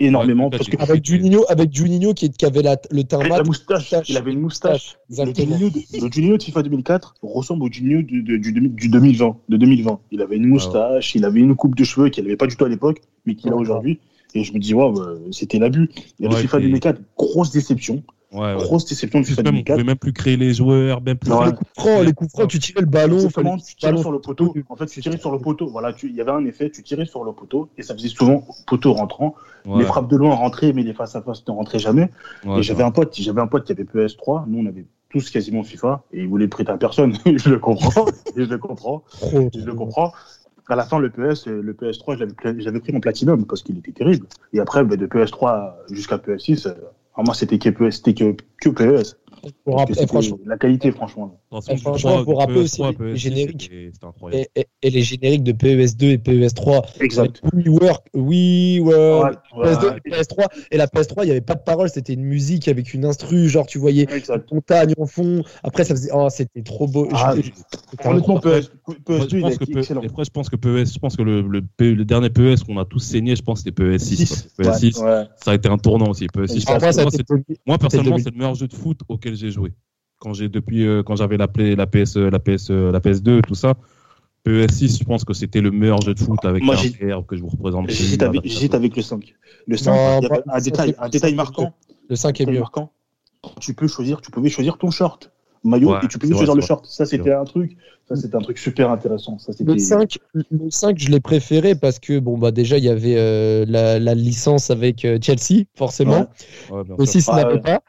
Énormément. 0.00 0.44
Ouais, 0.44 0.50
parce 0.56 0.68
que 0.68 0.76
Avec 0.80 1.04
Juninho, 1.04 1.44
avec 1.48 1.74
Juninho 1.74 2.14
qui, 2.14 2.30
qui 2.30 2.46
avait 2.46 2.62
la, 2.62 2.76
le 2.90 3.04
teint 3.04 3.18
mat. 3.18 3.28
la 3.38 3.42
moustache, 3.44 3.78
moustache. 3.92 4.08
il 4.08 4.16
avait 4.16 4.32
une 4.32 4.40
moustache. 4.40 4.96
Le. 5.10 5.26
Juninho, 5.34 5.68
de, 5.70 5.80
le 6.06 6.10
Juninho 6.12 6.36
de 6.38 6.42
FIFA 6.42 6.62
2004 6.62 7.14
ressemble 7.22 7.62
au 7.64 7.70
Juninho 7.70 8.02
du, 8.02 8.22
du, 8.22 8.52
demi- 8.52 8.70
du 8.70 8.88
2020, 8.88 9.36
de 9.50 9.56
2020. 9.58 10.00
Il 10.10 10.22
avait 10.22 10.36
une 10.36 10.46
moustache, 10.46 11.14
il 11.14 11.24
avait 11.26 11.40
une 11.40 11.54
coupe 11.54 11.74
de 11.76 11.84
cheveux 11.84 12.08
qu'il 12.08 12.24
n'avait 12.24 12.36
pas 12.36 12.46
du 12.46 12.56
tout 12.56 12.64
à 12.64 12.68
l'époque, 12.68 13.00
mais 13.26 13.34
qu'il 13.34 13.50
a 13.50 13.54
Ouais. 13.54 13.60
aujourd'hui. 13.60 14.00
Et 14.34 14.42
je 14.44 14.52
me 14.54 14.58
dis, 14.58 14.72
waouh, 14.74 14.98
euh, 15.00 15.18
c'était 15.32 15.58
l'abus. 15.58 15.90
Et 16.20 16.28
le 16.28 16.34
FIFA 16.34 16.58
et- 16.58 16.62
2004, 16.62 17.00
grosse 17.18 17.50
déception. 17.50 18.02
Ouais, 18.32 18.54
ouais. 18.54 18.54
Grosse 18.56 18.84
déception 18.84 19.20
de 19.20 19.26
FIFA 19.26 19.42
même, 19.42 19.48
on 19.48 19.56
2004. 19.56 19.74
pouvait 19.76 19.86
même 19.86 19.98
plus 19.98 20.12
créer 20.12 20.36
les 20.36 20.54
joueurs, 20.54 21.00
même 21.02 21.16
plus. 21.18 21.32
Ouais. 21.32 21.46
Les 21.46 21.52
coups 21.52 21.70
francs, 21.76 22.04
les 22.04 22.12
coups 22.12 22.30
francs, 22.30 22.48
tu 22.48 22.58
tirais 22.60 22.80
le 22.80 22.86
ballon. 22.86 23.16
Exactement, 23.16 23.50
fallait- 23.52 23.62
tu 23.62 23.74
tirais 23.74 23.92
ballon- 23.92 24.02
sur 24.02 24.12
le 24.12 24.20
poteau. 24.20 24.54
En 24.68 24.76
fait, 24.76 24.86
tu 24.86 25.00
tirais 25.00 25.18
sur 25.18 25.32
le 25.32 25.38
poteau. 25.40 25.66
Voilà, 25.68 25.92
il 26.02 26.14
y 26.14 26.20
avait 26.20 26.30
un 26.30 26.44
effet, 26.44 26.70
tu 26.70 26.82
tirais 26.84 27.06
sur 27.06 27.24
le 27.24 27.32
poteau 27.32 27.68
et 27.76 27.82
ça 27.82 27.94
faisait 27.94 28.08
souvent 28.08 28.44
poteau 28.66 28.92
rentrant. 28.92 29.34
Ouais, 29.66 29.78
Les 29.80 29.84
frappes 29.84 30.08
de 30.08 30.16
loin 30.16 30.34
rentraient, 30.36 30.72
mais 30.72 30.82
les 30.84 30.94
face 30.94 31.16
à 31.16 31.22
face 31.22 31.42
ne 31.48 31.52
rentraient 31.52 31.78
jamais. 31.80 32.08
ouais, 32.46 32.60
et 32.60 32.62
j'avais 32.62 32.84
un 32.84 32.92
pote, 32.92 33.14
j'avais 33.18 33.40
un 33.40 33.46
pote 33.48 33.64
qui 33.64 33.72
avait 33.72 33.84
PS3. 33.84 34.44
Nous, 34.46 34.60
on 34.62 34.66
avait 34.66 34.84
tous 35.08 35.28
quasiment 35.28 35.64
FIFA 35.64 36.04
et 36.12 36.20
il 36.20 36.28
voulait 36.28 36.44
le 36.44 36.50
prêter 36.50 36.70
à 36.70 36.76
personne. 36.78 37.14
je 37.26 37.50
le 37.50 37.58
comprends. 37.58 38.06
et 38.08 38.12
je 38.44 38.48
le 38.48 38.58
comprends. 38.58 39.02
Je 39.22 39.64
le 39.64 39.74
comprends. 39.74 40.12
À 40.68 40.76
la 40.76 40.84
fin, 40.84 41.00
le 41.00 41.10
PS, 41.10 41.46
le 41.46 41.72
PS3, 41.74 42.14
je 42.14 42.20
l'avais 42.20 42.32
pla- 42.32 42.56
j'avais 42.56 42.78
pris 42.78 42.94
en 42.94 43.00
platinum 43.00 43.44
parce 43.44 43.64
qu'il 43.64 43.76
était 43.76 43.90
terrible. 43.90 44.26
Et 44.52 44.60
après, 44.60 44.84
ben, 44.84 44.96
de 44.96 45.06
PS3 45.06 45.74
jusqu'à 45.90 46.16
PS6, 46.16 46.72
alors 47.14 47.26
moi, 47.26 47.34
c'était 47.34 47.58
que, 47.58 47.90
c'était 47.90 48.14
que, 48.14 48.36
que 48.60 48.68
PS. 48.70 49.16
Pour 49.64 49.80
franchement, 50.08 50.38
la 50.46 50.56
qualité, 50.58 50.90
franchement. 50.92 51.40
Eh, 51.68 51.74
du 51.74 51.80
franchement, 51.80 52.10
3, 52.12 52.24
pour 52.24 52.38
rappeler 52.40 52.56
PES 52.56 52.62
aussi 52.64 52.76
3, 52.76 52.90
les- 52.92 52.96
les 52.98 53.12
PES6, 53.14 53.16
génériques. 53.16 53.70
et, 54.32 54.48
et- 54.56 54.66
et 54.82 54.90
les 54.90 55.02
génériques 55.02 55.42
de 55.42 55.52
PES2 55.52 56.10
et 56.10 56.18
PES3. 56.18 56.82
Exact. 57.00 57.40
We 57.54 57.68
work, 57.68 58.06
we 58.14 58.80
work. 58.80 59.38
Ouais, 59.56 59.64
PS2 59.64 59.86
ouais, 59.88 59.96
et 60.04 60.10
PS3. 60.10 60.46
Et 60.70 60.76
la 60.76 60.86
PS3, 60.86 61.22
il 61.22 61.26
n'y 61.26 61.30
avait 61.32 61.40
pas 61.40 61.54
de 61.54 61.62
parole, 61.62 61.88
c'était 61.88 62.12
une 62.14 62.24
musique 62.24 62.68
avec 62.68 62.92
une 62.94 63.04
instru, 63.04 63.48
genre 63.48 63.66
tu 63.66 63.78
voyais 63.78 64.02
exact. 64.12 64.48
une 64.50 64.56
montagne 64.56 64.92
en 64.98 65.06
fond. 65.06 65.42
Après, 65.62 65.84
ça 65.84 65.94
faisait. 65.94 66.10
Oh, 66.12 66.28
c'était 66.30 66.62
trop 66.62 66.86
beau. 66.86 67.08
Ah, 67.12 67.34
Je- 67.36 67.42
c'était 67.90 68.06
un 68.06 68.10
Honnêtement, 68.12 68.38
trop- 68.38 68.50
PS, 68.50 68.70
Moi, 68.86 68.96
PS2, 69.06 69.28
je 69.30 69.36
il 69.36 69.44
a 69.44 69.48
pense 69.48 69.58
que 69.58 69.64
été 69.64 69.72
P- 69.72 69.78
excellent. 69.80 70.02
et 70.02 70.06
après, 70.06 70.24
je 70.24 70.30
pense 70.30 70.48
que 70.50 70.56
PES, 70.56 70.92
je 70.94 70.98
pense 70.98 71.16
que 71.16 71.22
le, 71.22 71.42
le, 71.42 71.62
P- 71.62 71.94
le 71.94 72.04
dernier 72.04 72.30
PES 72.30 72.62
qu'on 72.64 72.78
a 72.78 72.84
tous 72.84 72.98
saigné, 73.00 73.36
je 73.36 73.42
pense 73.42 73.62
que 73.62 73.70
c'était 73.70 73.82
PES 73.84 73.98
6. 73.98 74.48
Ouais, 74.58 74.64
PES 74.66 74.78
6, 74.78 74.98
ouais. 74.98 75.24
ça 75.42 75.50
a 75.52 75.54
été 75.54 75.68
un 75.68 75.78
tournant 75.78 76.08
aussi. 76.10 76.26
PES 76.26 76.46
6, 76.46 76.64
Ah, 76.68 76.74
Après, 76.74 76.92
ça 76.92 77.00
a 77.00 77.04
moi, 77.04 77.10
été 77.14 77.24
c'est- 77.26 77.58
moi, 77.66 77.78
personnellement, 77.78 78.18
c'est 78.18 78.30
le 78.30 78.36
meilleur 78.38 78.54
jeu 78.54 78.68
de 78.68 78.74
foot 78.74 79.00
auquel 79.08 79.29
j'ai 79.34 79.50
joué. 79.50 79.72
Quand 80.18 80.34
j'ai 80.34 80.48
depuis 80.48 80.86
euh, 80.86 81.02
quand 81.02 81.16
j'avais 81.16 81.36
la, 81.38 81.48
Play- 81.48 81.76
la 81.76 81.86
PS 81.86 82.16
la 82.16 82.38
PS 82.38 82.70
la 82.70 83.00
PS2 83.00 83.40
tout 83.42 83.54
ça, 83.54 83.74
PES 84.44 84.70
6, 84.70 84.98
je 84.98 85.04
pense 85.04 85.24
que 85.24 85.32
c'était 85.34 85.60
le 85.60 85.70
meilleur 85.70 86.00
jeu 86.00 86.14
de 86.14 86.18
foot 86.20 86.44
avec 86.44 86.62
Moi, 86.62 86.74
un 86.76 87.22
que 87.22 87.36
je 87.36 87.42
vous 87.42 87.48
représente. 87.48 87.88
J'hésite 87.90 88.22
avec, 88.22 88.96
le 88.96 89.02
5. 89.02 89.34
Le 89.66 89.76
5, 89.76 89.90
Non, 89.92 89.96
il 89.96 90.22
y 90.22 90.26
avait 90.26 90.42
moi, 90.46 90.54
un 90.56 90.60
détail, 90.60 90.88
5 90.88 90.94
est- 90.96 91.04
un 91.04 91.08
détail 91.08 91.34
marquant. 91.34 91.72
Le 92.08 92.16
5 92.16 92.40
est 92.40 92.46
mieux. 92.46 92.58
marquant. 92.60 92.92
Tu 93.60 93.74
peux 93.74 93.86
choisir, 93.86 94.20
tu 94.20 94.30
pouvais 94.30 94.50
choisir 94.50 94.76
ton 94.78 94.90
short, 94.90 95.30
maillot, 95.64 95.90
Ouais, 95.92 95.98
et 96.04 96.08
tu 96.08 96.18
pouvais 96.18 96.32
c'est 96.32 96.38
choisir 96.38 96.52
vrai, 96.54 96.60
le 96.60 96.66
short. 96.66 96.86
Ça, 96.86 97.06
c'était 97.06 97.32
un 97.32 97.44
truc, 97.44 97.76
ça, 98.08 98.16
c'était 98.16 98.34
un 98.36 98.40
truc 98.40 98.58
super 98.58 98.90
intéressant. 98.90 99.38
Ça. 99.38 99.52
Le 99.64 99.78
5, 99.78 100.18
le 100.34 100.70
5, 100.70 100.98
je 100.98 101.08
l'ai 101.08 101.20
préféré 101.20 101.74
parce 101.74 101.98
que, 101.98 102.18
bon, 102.18 102.36
bah, 102.36 102.50
déjà, 102.50 102.76
il 102.78 102.84
y 102.84 102.88
avait 102.90 103.16
euh, 103.16 103.64
la, 103.68 103.98
la 103.98 104.14
licence 104.14 104.70
avec 104.70 105.04
euh, 105.06 105.18
Chelsea, 105.22 105.64
forcément. 105.76 106.28
Ouais. 106.70 106.76
Ouais, 106.78 106.82
Le 106.98 107.04
sûr. 107.06 107.12
6 107.12 107.28
Ah, 107.30 107.36
n'avait 107.36 107.54
ouais. 107.54 107.60
pas. 107.60 107.82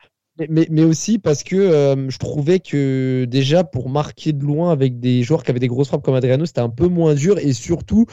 Mais, 0.49 0.67
mais, 0.69 0.83
aussi 0.83 1.19
parce 1.19 1.43
que 1.43 1.55
euh, 1.55 2.09
je 2.09 2.17
trouvais 2.17 2.59
que 2.59 3.25
déjà 3.29 3.63
pour 3.63 3.89
marquer 3.89 4.33
de 4.33 4.43
loin 4.43 4.71
avec 4.71 4.99
des 4.99 5.23
joueurs 5.23 5.43
qui 5.43 5.51
avaient 5.51 5.59
des 5.59 5.67
grosses 5.67 5.89
frappes 5.89 6.03
comme 6.03 6.15
Adriano, 6.15 6.45
c'était 6.45 6.61
un 6.61 6.69
peu 6.69 6.87
moins 6.87 7.13
dur 7.15 7.37
et 7.37 7.53
surtout 7.53 8.05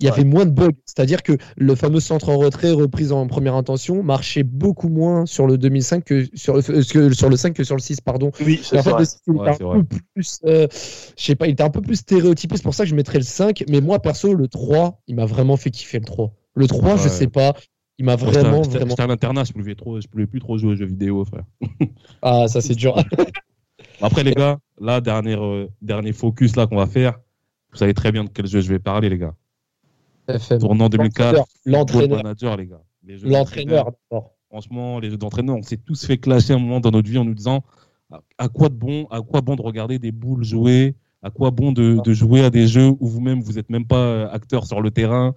il 0.00 0.06
y 0.06 0.08
avait 0.08 0.24
moins 0.24 0.44
de 0.46 0.50
bugs. 0.50 0.72
C'est-à-dire 0.84 1.22
que 1.22 1.32
le 1.56 1.74
fameux 1.76 2.00
centre 2.00 2.28
en 2.28 2.36
retrait 2.38 2.72
reprise 2.72 3.12
en 3.12 3.26
première 3.28 3.54
intention 3.54 4.02
marchait 4.02 4.42
beaucoup 4.42 4.88
moins 4.88 5.26
sur 5.26 5.46
le 5.46 5.58
2005 5.58 6.04
que 6.04 6.26
sur 6.34 6.56
le, 6.56 6.62
que 6.62 7.12
sur 7.14 7.28
le 7.28 7.36
5 7.36 7.54
que 7.54 7.64
sur 7.64 7.76
le 7.76 7.80
6, 7.80 8.00
pardon. 8.00 8.32
Oui, 8.40 8.60
c'est 8.62 8.78
en 8.78 8.82
fait, 8.82 8.90
vrai. 8.90 8.98
le 8.98 9.04
6, 9.04 9.20
il 9.28 9.36
Ouais, 9.36 9.48
était 9.48 9.50
c'est 9.52 9.62
un 9.62 9.66
vrai. 9.66 9.78
peu 9.84 9.98
plus, 10.14 10.38
euh, 10.46 10.66
je 11.16 11.24
sais 11.24 11.36
pas, 11.36 11.46
il 11.46 11.52
était 11.52 11.62
un 11.62 11.70
peu 11.70 11.80
plus 11.82 11.96
stéréotypé. 11.96 12.56
C'est 12.56 12.62
pour 12.64 12.74
ça 12.74 12.84
que 12.84 12.90
je 12.90 12.94
mettrais 12.94 13.18
le 13.18 13.24
5. 13.24 13.64
Mais 13.68 13.80
moi, 13.80 14.00
perso, 14.00 14.34
le 14.34 14.48
3, 14.48 15.00
il 15.06 15.14
m'a 15.16 15.26
vraiment 15.26 15.56
fait 15.56 15.70
kiffer 15.70 15.98
le 15.98 16.04
3. 16.04 16.32
Le 16.54 16.66
3, 16.66 16.96
je 16.96 17.04
Ouais. 17.04 17.08
sais 17.08 17.28
pas, 17.28 17.54
il 17.98 18.04
m'a 18.04 18.16
vraiment, 18.16 18.62
j'étais- 18.62 18.78
vraiment. 18.78 18.94
À 18.94 19.06
l'internat, 19.06 19.44
je 19.44 19.52
pouvais 19.52 19.74
trop, 19.74 20.00
je 20.00 20.08
pouvais 20.08 20.26
plus 20.26 20.40
trop 20.40 20.56
jouer 20.58 20.72
aux 20.72 20.74
jeux 20.76 20.86
vidéo, 20.86 21.24
frère. 21.24 21.44
Ah, 22.22 22.46
ça, 22.48 22.60
c'est 22.60 22.74
dur. 22.74 22.96
Après, 24.00 24.24
les 24.24 24.32
gars, 24.32 24.58
là, 24.80 25.00
dernier, 25.00 25.36
euh, 25.36 25.66
dernier 25.80 26.12
focus 26.12 26.56
là 26.56 26.66
qu'on 26.66 26.76
va 26.76 26.86
faire. 26.86 27.18
Vous 27.72 27.78
savez 27.78 27.94
très 27.94 28.12
bien 28.12 28.24
de 28.24 28.28
quel 28.28 28.46
jeu 28.46 28.60
je 28.60 28.68
vais 28.68 28.78
parler, 28.78 29.08
les 29.08 29.18
gars. 29.18 29.34
FM. 30.28 30.58
Tournant 30.60 30.88
2004, 30.88 31.36
Football 31.36 31.46
L'entraîneur. 31.72 32.16
manager, 32.22 32.56
les 32.56 32.66
gars. 32.66 32.82
L'entraîneur, 33.24 33.90
d'abord. 34.10 34.34
Franchement, 34.48 34.98
les 35.00 35.10
jeux 35.10 35.16
d'entraîneur, 35.16 35.56
on 35.56 35.62
s'est 35.62 35.78
tous 35.78 36.04
fait 36.04 36.18
clasher 36.18 36.52
un 36.52 36.58
moment 36.58 36.80
dans 36.80 36.90
notre 36.90 37.08
vie 37.08 37.18
en 37.18 37.24
nous 37.24 37.34
disant 37.34 37.62
à 38.38 38.48
quoi 38.48 38.68
de 38.68 38.74
bon, 38.74 39.06
à 39.10 39.20
quoi 39.22 39.40
bon 39.40 39.56
de 39.56 39.62
regarder 39.62 39.98
des 39.98 40.12
boules 40.12 40.44
jouer 40.44 40.94
À 41.22 41.30
quoi 41.30 41.50
bon 41.50 41.72
de, 41.72 41.98
de 42.04 42.12
jouer 42.12 42.44
à 42.44 42.50
des 42.50 42.66
jeux 42.66 42.92
où 43.00 43.06
vous-même 43.08 43.40
vous 43.40 43.58
êtes 43.58 43.70
même 43.70 43.86
pas 43.86 43.96
euh, 43.96 44.28
acteur 44.30 44.66
sur 44.66 44.82
le 44.82 44.90
terrain 44.90 45.34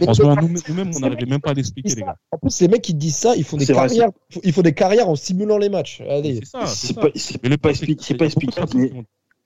Franchement, 0.00 0.36
nous-mêmes, 0.68 0.90
on 0.94 1.00
n'arrivait 1.00 1.26
même 1.26 1.40
pas 1.40 1.50
à 1.50 1.54
l'expliquer, 1.54 1.94
les 1.94 2.02
gars. 2.02 2.16
En 2.30 2.38
plus, 2.38 2.60
les 2.60 2.68
mecs 2.68 2.82
qui 2.82 2.94
disent 2.94 3.16
ça, 3.16 3.34
ils 3.36 3.44
font 3.44 3.56
des 3.56 3.66
carrières. 3.66 4.10
Ils 4.44 4.52
font 4.52 4.62
des 4.62 4.74
carrières 4.74 5.08
en 5.08 5.16
simulant 5.16 5.58
les 5.58 5.68
matchs. 5.68 6.00
Allez. 6.08 6.36
C'est 6.36 6.46
ça, 6.46 6.66
c'est 6.66 6.94
pas, 6.94 7.02
pas, 7.02 7.08
il 7.14 7.20
y 7.20 7.52
a 7.52 7.56
beaucoup 7.56 7.58
de 7.58 8.24
explicable, 8.24 8.54
personnes 8.54 8.80
mais 8.80 8.88
qui 8.90 8.94
ont- 8.96 9.04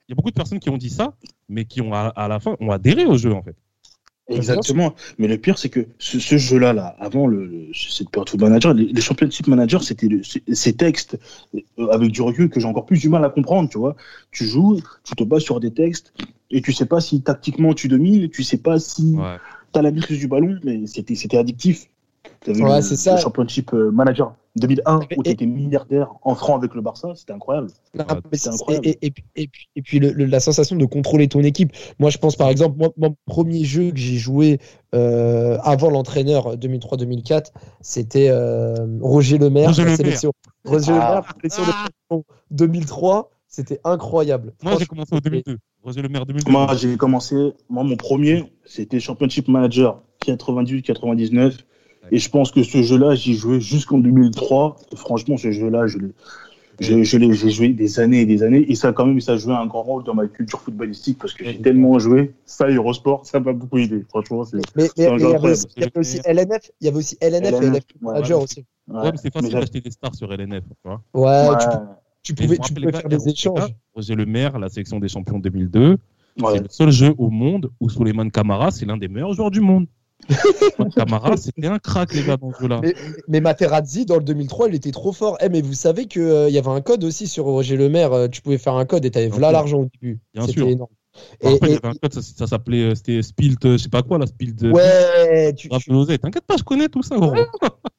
Il 0.09 0.11
y 0.11 0.13
a 0.13 0.15
beaucoup 0.15 0.29
de 0.29 0.35
personnes 0.35 0.59
qui 0.59 0.69
ont 0.69 0.77
dit 0.77 0.89
ça, 0.89 1.13
mais 1.49 1.65
qui 1.65 1.81
ont 1.81 1.93
à, 1.93 2.07
à 2.15 2.27
la 2.27 2.39
fin 2.39 2.55
ont 2.59 2.71
adhéré 2.71 3.05
au 3.05 3.17
jeu 3.17 3.33
en 3.33 3.41
fait. 3.41 3.55
Exactement. 4.29 4.93
Mais 5.17 5.27
le 5.27 5.37
pire, 5.37 5.57
c'est 5.57 5.69
que 5.69 5.87
ce, 5.99 6.19
ce 6.19 6.37
jeu-là, 6.37 6.73
là, 6.73 6.95
avant 6.99 7.27
le, 7.27 7.45
le- 7.45 7.67
cette 7.73 8.09
période 8.09 8.29
foot 8.29 8.41
manager, 8.41 8.73
les, 8.73 8.85
les 8.85 9.01
championship 9.01 9.47
managers, 9.47 9.79
c'était 9.81 10.09
ces 10.53 10.73
textes 10.73 11.17
euh, 11.55 11.87
avec 11.91 12.11
du 12.11 12.21
recul 12.21 12.49
que 12.49 12.59
j'ai 12.59 12.65
encore 12.67 12.85
plus 12.85 12.99
du 12.99 13.07
mal 13.09 13.23
à 13.23 13.29
comprendre, 13.29 13.69
tu 13.69 13.77
vois. 13.77 13.95
Tu 14.31 14.45
joues, 14.45 14.81
tu 15.05 15.15
te 15.15 15.23
bases 15.23 15.43
sur 15.43 15.61
des 15.61 15.71
textes 15.71 16.13
et 16.51 16.61
tu 16.61 16.73
sais 16.73 16.85
pas 16.85 16.99
si 16.99 17.21
tactiquement 17.21 17.73
tu 17.73 17.87
domines, 17.87 18.29
tu 18.29 18.43
sais 18.43 18.57
pas 18.57 18.79
si 18.79 19.15
Ouais. 19.15 19.37
Tu 19.73 19.79
as 19.79 19.81
la 19.81 19.91
maîtrise 19.91 20.19
du 20.19 20.27
ballon, 20.27 20.57
mais 20.63 20.85
c'était 20.87 21.15
c'était 21.15 21.37
addictif. 21.37 21.89
T'avais 22.41 22.61
Ouais, 22.61 22.75
le, 22.77 22.81
c'est 22.81 22.95
ça. 22.95 23.15
le 23.15 23.21
championship 23.21 23.73
euh, 23.73 23.89
manager 23.91 24.33
2001 24.57 24.99
où 25.17 25.23
tu 25.23 25.29
étais 25.29 25.45
milliardaire 25.45 26.13
en 26.23 26.35
franc 26.35 26.57
avec 26.57 26.73
le 26.75 26.81
Barça, 26.81 27.13
c'était 27.15 27.33
incroyable. 27.33 27.67
Non, 27.95 28.05
Ouais. 28.67 28.79
Et, 28.83 28.97
et, 29.01 29.11
puis- 29.11 29.23
et 29.35 29.47
puis, 29.47 29.67
et 29.75 29.81
puis 29.81 29.99
le- 29.99 30.11
le- 30.11 30.25
la 30.25 30.39
sensation 30.39 30.75
de 30.75 30.85
contrôler 30.85 31.27
ton 31.27 31.41
équipe. 31.41 31.71
Moi, 31.99 32.09
je 32.09 32.17
pense 32.17 32.35
par 32.35 32.49
exemple, 32.49 32.75
moi, 32.77 32.89
mon 32.97 33.15
premier 33.25 33.63
jeu 33.63 33.91
que 33.91 33.97
j'ai 33.97 34.17
joué 34.17 34.59
euh, 34.93 35.57
avant 35.63 35.89
l'entraîneur 35.89 36.57
2003-2004, 36.57 37.51
c'était 37.81 38.29
euh, 38.29 38.75
Roger 39.01 39.37
Lemaire, 39.37 39.67
Roger 39.69 39.83
la 39.83 39.91
Lemaire. 39.91 39.97
sélection. 39.97 40.31
Roger 40.65 40.91
Ah. 40.93 40.95
Lemaire, 40.95 41.21
la 41.43 41.49
sélection 41.49 41.63
de 41.63 41.71
France 42.09 42.23
2003, 42.51 43.29
c'était 43.57 43.79
incroyable. 43.83 44.53
Moi, 44.61 44.75
j'ai 44.79 44.85
commencé 44.85 45.15
en 45.15 45.19
2002. 45.19 45.57
Roger 45.83 46.01
Le 46.03 46.09
Maire 46.09 46.25
2002. 46.27 46.51
Moi, 46.51 46.67
j'ai 46.75 46.95
commencé, 46.95 47.35
moi, 47.69 47.83
mon 47.83 47.95
premier, 47.95 48.51
c'était 48.65 48.99
Championship 48.99 49.47
Manager 49.47 49.99
98-99. 50.25 51.57
Et 52.11 52.19
je 52.19 52.29
pense 52.29 52.51
que 52.51 52.61
ce 52.63 52.83
jeu-là, 52.83 53.15
j'y 53.15 53.33
jouais 53.33 53.59
jusqu'en 53.59 53.97
2003. 53.97 54.77
Et 54.91 54.95
franchement, 54.95 55.37
ce 55.37 55.51
jeu-là, 55.51 55.87
je 55.87 55.97
l'ai, 55.97 56.11
je, 56.79 57.01
je 57.03 57.17
l'ai, 57.17 57.33
j'ai 57.33 57.49
joué 57.49 57.69
des 57.69 57.99
années 57.99 58.21
et 58.21 58.25
des 58.27 58.43
années. 58.43 58.63
Et 58.69 58.75
ça, 58.75 58.93
quand 58.93 59.05
même, 59.07 59.19
ça 59.21 59.33
a 59.33 59.37
joué 59.37 59.53
un 59.53 59.65
grand 59.65 59.81
rôle 59.81 60.03
dans 60.03 60.13
ma 60.13 60.27
culture 60.27 60.61
footballistique 60.61 61.17
parce 61.17 61.33
que 61.33 61.43
j'ai 61.43 61.59
tellement 61.59 61.97
joué. 61.99 62.33
Ça, 62.45 62.69
Eurosport, 62.69 63.25
ça 63.25 63.39
m'a 63.39 63.51
beaucoup 63.53 63.79
aidé. 63.79 64.05
Franchement, 64.09 64.45
c'est. 64.45 64.57
Mais 64.75 64.87
mais- 64.97 65.07
un 65.07 65.17
il 65.17 65.21
y 65.21 65.25
avait 65.33 65.51
aussi- 65.51 65.65
il 65.75 65.81
y 65.81 65.85
avait 65.85 65.97
aussi 65.99 66.19
LNF, 66.23 66.71
il 66.79 66.85
y 66.85 66.87
avait 66.87 66.97
aussi 66.97 67.17
LNF 67.19 67.53
et 67.61 67.65
LNF, 67.65 67.83
Manager 68.01 68.37
ouais. 68.37 68.43
aussi. 68.43 68.65
Ouais. 68.87 69.01
Ouais, 69.01 69.11
mais 69.11 69.17
c'est 69.17 69.33
facile 69.33 69.51
d'acheter 69.51 69.81
des 69.81 69.91
stars 69.91 70.15
sur 70.15 70.31
LNF. 70.31 70.63
Tu 70.69 70.75
vois. 70.85 71.01
Ouais, 71.13 71.49
Ouais. 71.49 71.57
tu, 71.59 71.67
peux- 71.67 71.83
tu 72.27 72.43
pouvais, 72.43 72.57
tu 72.57 72.73
faire 72.91 73.07
des 73.09 73.29
échanges. 73.29 73.73
Roger 73.93 74.15
Le 74.15 74.25
Maire, 74.25 74.59
la 74.59 74.69
sélection 74.69 74.99
des 74.99 75.07
champions 75.07 75.39
2002, 75.39 75.97
Ouais. 76.39 76.51
c'est 76.53 76.59
le 76.61 76.67
seul 76.69 76.91
jeu 76.91 77.15
au 77.17 77.29
monde 77.31 77.71
où 77.79 77.89
Souleymane 77.89 78.29
Camara, 78.31 78.69
c'est 78.71 78.85
l'un 78.85 78.97
des 78.97 79.07
meilleurs 79.07 79.33
joueurs 79.33 79.49
du 79.51 79.59
monde. 79.61 79.87
Camara, 80.95 81.35
c'était 81.37 81.67
un 81.67 81.79
crack, 81.79 82.13
les 82.13 82.23
gars, 82.23 82.37
dans 82.37 82.53
ce 82.53 82.61
jeu-là. 82.61 82.79
Mais, 82.83 82.93
mais 83.27 83.39
Materazzi, 83.41 84.05
dans 84.05 84.17
le 84.17 84.23
2003, 84.23 84.69
il 84.69 84.75
était 84.75 84.91
trop 84.91 85.11
fort. 85.13 85.37
Eh, 85.41 85.49
mais 85.49 85.61
vous 85.61 85.73
savez 85.73 86.05
qu'il 86.05 86.21
y 86.49 86.57
avait 86.57 86.67
un 86.69 86.81
code 86.81 87.03
aussi 87.03 87.27
sur 87.27 87.45
Roger 87.45 87.77
Lemaire. 87.77 88.13
euh, 88.13 88.27
Tu 88.27 88.41
pouvais 88.41 88.57
faire 88.57 88.73
un 88.75 88.85
code 88.85 89.05
et 89.05 89.11
tu 89.11 89.17
avais 89.17 89.29
Bien 89.29 89.39
là 89.39 89.51
l'argent 89.51 89.79
au 89.81 89.89
début. 89.99 90.19
Bien 90.33 90.43
C'était 90.45 90.59
sûr. 90.59 90.67
énorme. 90.69 90.91
Rappelle, 91.41 91.69
Et- 91.69 91.73
il 91.73 91.75
y 91.75 91.77
avait 91.77 91.87
un 91.87 91.93
code, 92.01 92.13
ça, 92.13 92.21
ça 92.21 92.47
s'appelait, 92.47 92.83
euh, 92.91 92.95
c'était 92.95 93.21
Spilt, 93.21 93.63
euh, 93.65 93.73
je 93.73 93.77
sais 93.83 93.89
pas 93.89 94.01
quoi, 94.03 94.17
là, 94.17 94.25
Spilt. 94.27 94.63
euh, 94.63 94.71
Ouais, 94.71 95.53
tu- 95.53 95.67
Grave 95.69 95.81
tu-. 95.81 96.17
T'inquiète 96.19 96.45
pas, 96.45 96.57
je 96.57 96.63
connais 96.63 96.87
tout 96.89 97.03
ça, 97.03 97.17
gros. 97.17 97.33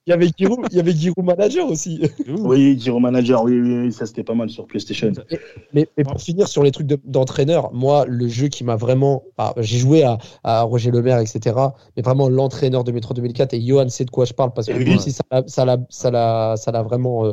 il 0.07 0.11
y 0.11 0.13
avait 0.13 0.29
Giroud, 0.39 0.67
il 0.71 0.77
y 0.77 0.81
avait 0.81 0.93
Giroud 0.93 1.25
Manager 1.25 1.69
aussi. 1.71 2.01
Oui, 2.29 2.79
Giro 2.81 2.99
Manager, 2.99 3.43
oui, 3.45 3.61
oui, 3.61 3.79
oui, 3.79 3.93
ça 3.93 4.07
c'était 4.07 4.23
pas 4.25 4.35
mal 4.35 4.49
sur 4.51 4.67
PlayStation. 4.67 5.13
Mais, 5.75 5.87
mais 5.97 6.05
pour 6.05 6.21
finir 6.21 6.49
sur 6.49 6.63
les 6.63 6.71
trucs 6.71 6.87
de- 6.87 6.99
d'entraîneur, 7.05 7.73
moi, 7.73 8.05
le 8.07 8.27
jeu 8.29 8.49
qui 8.49 8.65
m'a 8.65 8.77
vraiment. 8.77 9.23
ah, 9.37 9.53
J'ai 9.59 9.79
joué 9.79 10.03
à, 10.03 10.19
à 10.45 10.63
Roger 10.63 10.91
Lemaire, 10.91 11.19
etc. 11.19 11.55
Mais 11.97 12.03
vraiment, 12.03 12.29
l'entraîneur 12.29 12.85
de 12.85 12.93
Métro 12.93 13.15
2004, 13.15 13.55
et 13.55 13.61
Johan 13.61 13.89
sait 13.89 14.05
de 14.05 14.11
quoi 14.11 14.25
je 14.25 14.33
parle, 14.33 14.53
parce 14.53 14.67
que 14.67 14.73
lui 14.73 14.95
aussi, 14.97 15.13
ça 15.13 15.23
l'a- 15.31 15.43
ça 15.47 15.65
l'a 15.65 15.77
ça 15.91 16.11
l'a- 16.11 16.55
ça 16.57 16.73
l'a 16.73 16.83
vraiment. 16.83 17.27
euh, 17.27 17.33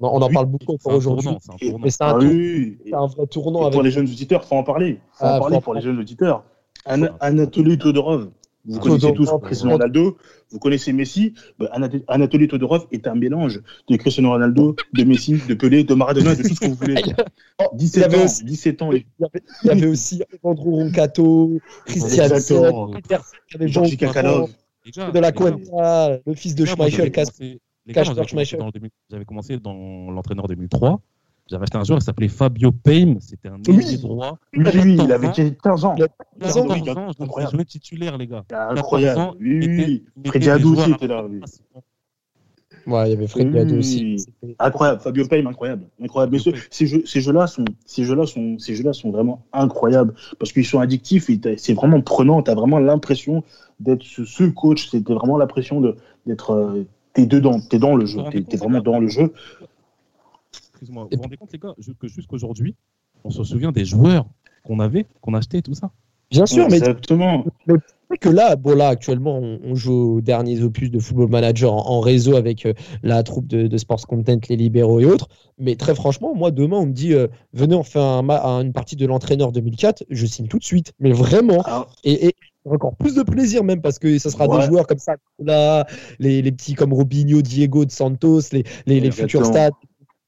on 0.00 0.20
en 0.22 0.30
parle 0.30 0.46
beaucoup 0.46 0.72
encore 0.74 0.94
aujourd'hui. 0.94 1.24
tournant, 1.26 1.38
c'est 1.40 1.52
un 1.52 1.56
tournant. 1.70 1.84
Mais 1.84 1.90
c'est 1.90 2.02
un, 2.02 2.06
Ah 2.08 2.12
tour- 2.18 2.22
oui, 2.22 2.78
c'est 2.86 2.94
un 2.94 3.06
vrai 3.06 3.26
tournant 3.26 3.60
Et 3.60 3.62
avec. 3.64 3.74
pour 3.74 3.82
les 3.82 3.90
jeunes 3.90 4.06
auditeurs, 4.08 4.44
faut 4.44 4.56
en 4.56 4.62
parler. 4.64 4.98
Faut 5.20 5.26
Ah, 5.26 5.36
en 5.36 5.40
parler 5.40 5.60
pour 5.60 5.74
les 5.74 5.82
jeunes 5.82 5.98
auditeurs. 5.98 6.44
An- 6.86 7.08
Anatoly 7.20 7.76
Todorov. 7.76 8.30
Vous 8.64 8.78
connaissez 8.78 9.12
tous 9.12 9.30
Cristiano. 9.42 9.72
Ronaldo, 9.74 10.16
vous 10.50 10.58
connaissez 10.58 10.92
Messi. 10.94 11.34
Anat- 11.72 12.02
Anatoly 12.08 12.48
Todorov 12.48 12.86
est 12.90 13.06
un 13.06 13.14
mélange 13.14 13.60
de 13.88 13.96
Cristiano 13.96 14.30
Ronaldo, 14.30 14.76
de 14.94 15.04
Messi, 15.04 15.38
de 15.46 15.54
Pelé, 15.54 15.84
de 15.84 15.92
Maradona, 15.94 16.34
de 16.34 16.42
tout 16.42 16.54
ce 16.54 16.60
que 16.60 16.66
vous 16.68 16.74
voulez. 16.74 17.02
Oh, 17.60 17.64
il 17.72 17.76
y 17.76 17.78
17 17.84 18.04
avait 18.04 18.18
ans, 18.18 18.24
aussi- 18.24 18.44
17 18.44 18.80
ans. 18.82 18.92
Il 18.92 19.04
y 19.18 19.24
avait, 19.24 19.42
il 19.62 19.66
y 19.66 19.70
avait 19.70 19.86
aussi 19.86 20.22
Alejandro 20.30 20.70
Roncato, 20.70 21.58
Christian. 21.84 22.24
Les 24.86 24.92
gars, 24.92 25.10
de 25.10 25.18
la 25.18 25.32
Cuenta, 25.32 26.18
le 26.24 26.34
fils 26.34 26.54
de 26.54 26.64
Schmeichel, 26.64 27.12
le 27.86 28.70
2000 28.72 28.90
J'avais 29.10 29.24
commencé 29.26 29.58
dans 29.58 30.10
l'entraîneur 30.10 30.46
2003. 30.48 31.00
J'avais 31.50 31.64
acheté 31.64 31.78
un 31.78 31.84
joueur 31.84 31.98
qui 31.98 32.04
s'appelait 32.04 32.28
Fabio 32.28 32.70
Paim. 32.70 33.16
C'était 33.20 33.48
un 33.48 33.56
Oui. 33.68 33.82
ailier 33.84 33.98
droit. 33.98 34.38
Oui, 34.56 34.64
oui, 34.66 34.80
oui, 34.84 34.98
il 35.04 35.12
avait 35.12 35.30
15 35.32 35.84
ans. 35.84 35.94
Il 35.96 36.04
a- 36.04 36.08
14 36.40 36.56
ans, 36.58 36.70
ans, 36.70 37.12
oui, 37.18 37.42
je 37.50 37.56
l'ai 37.56 37.64
titulaire, 37.64 38.16
les 38.18 38.26
gars. 38.28 38.44
Incroyable. 38.52 39.20
ans, 39.20 39.34
Oui, 39.40 39.58
il 39.62 39.68
oui, 39.68 40.04
il 40.24 40.28
Freddy 40.30 40.50
Adou 40.50 40.76
aussi 40.76 40.90
était 40.92 41.06
là. 41.08 41.24
oui. 41.28 41.40
Ouais, 42.86 43.08
il 43.08 43.10
y 43.10 43.16
avait 43.16 43.26
Fred 43.26 43.48
Oui. 43.48 43.52
Gado 43.54 43.76
aussi. 43.76 44.16
Incroyable, 44.58 45.00
Fabio 45.00 45.26
Paim, 45.28 45.44
incroyable, 45.46 45.84
incroyable. 46.02 46.32
Mais 46.32 46.38
ce- 46.38 46.50
ces 46.70 46.86
jeux, 46.86 47.02
ces 47.04 47.20
jeux-là 47.20 47.46
sont, 47.46 47.64
ces 47.84 48.04
jeux-là 48.04 48.26
sont, 48.26 48.58
ces 48.58 48.74
jeux-là 48.74 48.92
sont 48.94 49.10
vraiment 49.10 49.42
incroyables 49.52 50.14
parce 50.38 50.52
qu'ils 50.52 50.64
sont 50.64 50.78
addictifs 50.80 51.28
et 51.28 51.38
c'est 51.58 51.74
vraiment 51.74 52.00
prenant. 52.00 52.42
T'as 52.42 52.54
vraiment 52.54 52.78
l'impression 52.78 53.44
d'être 53.80 54.02
ce, 54.04 54.24
ce 54.24 54.44
coach. 54.44 54.88
C'était 54.88 55.12
vraiment 55.12 55.36
l'impression 55.36 55.80
de 55.80 55.96
d'être, 56.26 56.52
euh, 56.52 56.86
t'es 57.12 57.26
dedans, 57.26 57.60
t'es 57.60 57.78
dans 57.78 57.96
le 57.96 58.06
jeu, 58.06 58.20
t'es, 58.30 58.42
t'es 58.42 58.56
vraiment 58.56 58.80
dans 58.80 58.98
le 58.98 59.08
jeu. 59.08 59.32
Excuse-moi, 60.80 61.08
vous 61.10 61.16
vous 61.16 61.22
rendez 61.22 61.36
compte, 61.36 61.52
les 61.52 61.58
gars, 61.58 61.74
que 61.98 62.08
jusqu'aujourd'hui, 62.08 62.74
on 63.24 63.30
se 63.30 63.44
souvient 63.44 63.70
des 63.70 63.84
joueurs 63.84 64.24
qu'on 64.64 64.80
avait, 64.80 65.06
qu'on 65.20 65.34
achetait, 65.34 65.60
tout 65.60 65.74
ça. 65.74 65.90
Bien 66.30 66.46
sûr, 66.46 66.68
mais 66.70 66.76
Exactement. 66.78 67.44
c'est 68.10 68.16
que 68.18 68.28
là, 68.30 68.54
bon 68.56 68.74
là, 68.76 68.88
actuellement, 68.88 69.36
on, 69.38 69.58
on 69.64 69.74
joue 69.74 70.16
aux 70.16 70.20
derniers 70.20 70.62
opus 70.62 70.90
de 70.90 70.98
Football 71.00 71.28
Manager 71.28 71.72
en, 71.74 71.96
en 71.96 72.00
réseau 72.00 72.36
avec 72.36 72.64
euh, 72.64 72.72
la 73.02 73.22
troupe 73.24 73.46
de, 73.48 73.66
de 73.66 73.76
Sports 73.76 74.06
Content, 74.06 74.38
les 74.48 74.56
libéraux 74.56 75.00
et 75.00 75.04
autres. 75.06 75.28
Mais 75.58 75.74
très 75.76 75.94
franchement, 75.94 76.34
moi, 76.34 76.50
demain, 76.52 76.76
on 76.78 76.86
me 76.86 76.92
dit, 76.92 77.12
euh, 77.14 77.26
venez, 77.52 77.74
on 77.74 77.82
fait 77.82 77.98
un, 77.98 78.22
ma- 78.22 78.42
un- 78.42 78.62
une 78.62 78.72
partie 78.72 78.96
de 78.96 79.04
l'entraîneur 79.06 79.50
2004, 79.52 80.04
je 80.08 80.24
signe 80.24 80.46
tout 80.46 80.58
de 80.58 80.64
suite. 80.64 80.92
Mais 81.00 81.12
vraiment, 81.12 81.62
Ah, 81.66 81.86
et, 82.04 82.28
et 82.28 82.34
encore 82.64 82.94
plus 82.94 83.16
de 83.16 83.22
plaisir 83.22 83.64
même 83.64 83.82
parce 83.82 83.98
que 83.98 84.16
ça 84.18 84.30
sera 84.30 84.46
Ouais. 84.48 84.60
des 84.60 84.66
joueurs 84.66 84.86
comme 84.86 84.98
ça, 84.98 85.16
là, 85.40 85.84
les, 86.20 86.42
les 86.42 86.52
petits 86.52 86.74
comme 86.74 86.92
Robinho, 86.94 87.42
Diego, 87.42 87.84
de 87.84 87.90
Santos, 87.90 88.40
les, 88.52 88.62
les, 88.86 89.00
les 89.00 89.10
futurs 89.10 89.40
Exactement. 89.40 89.76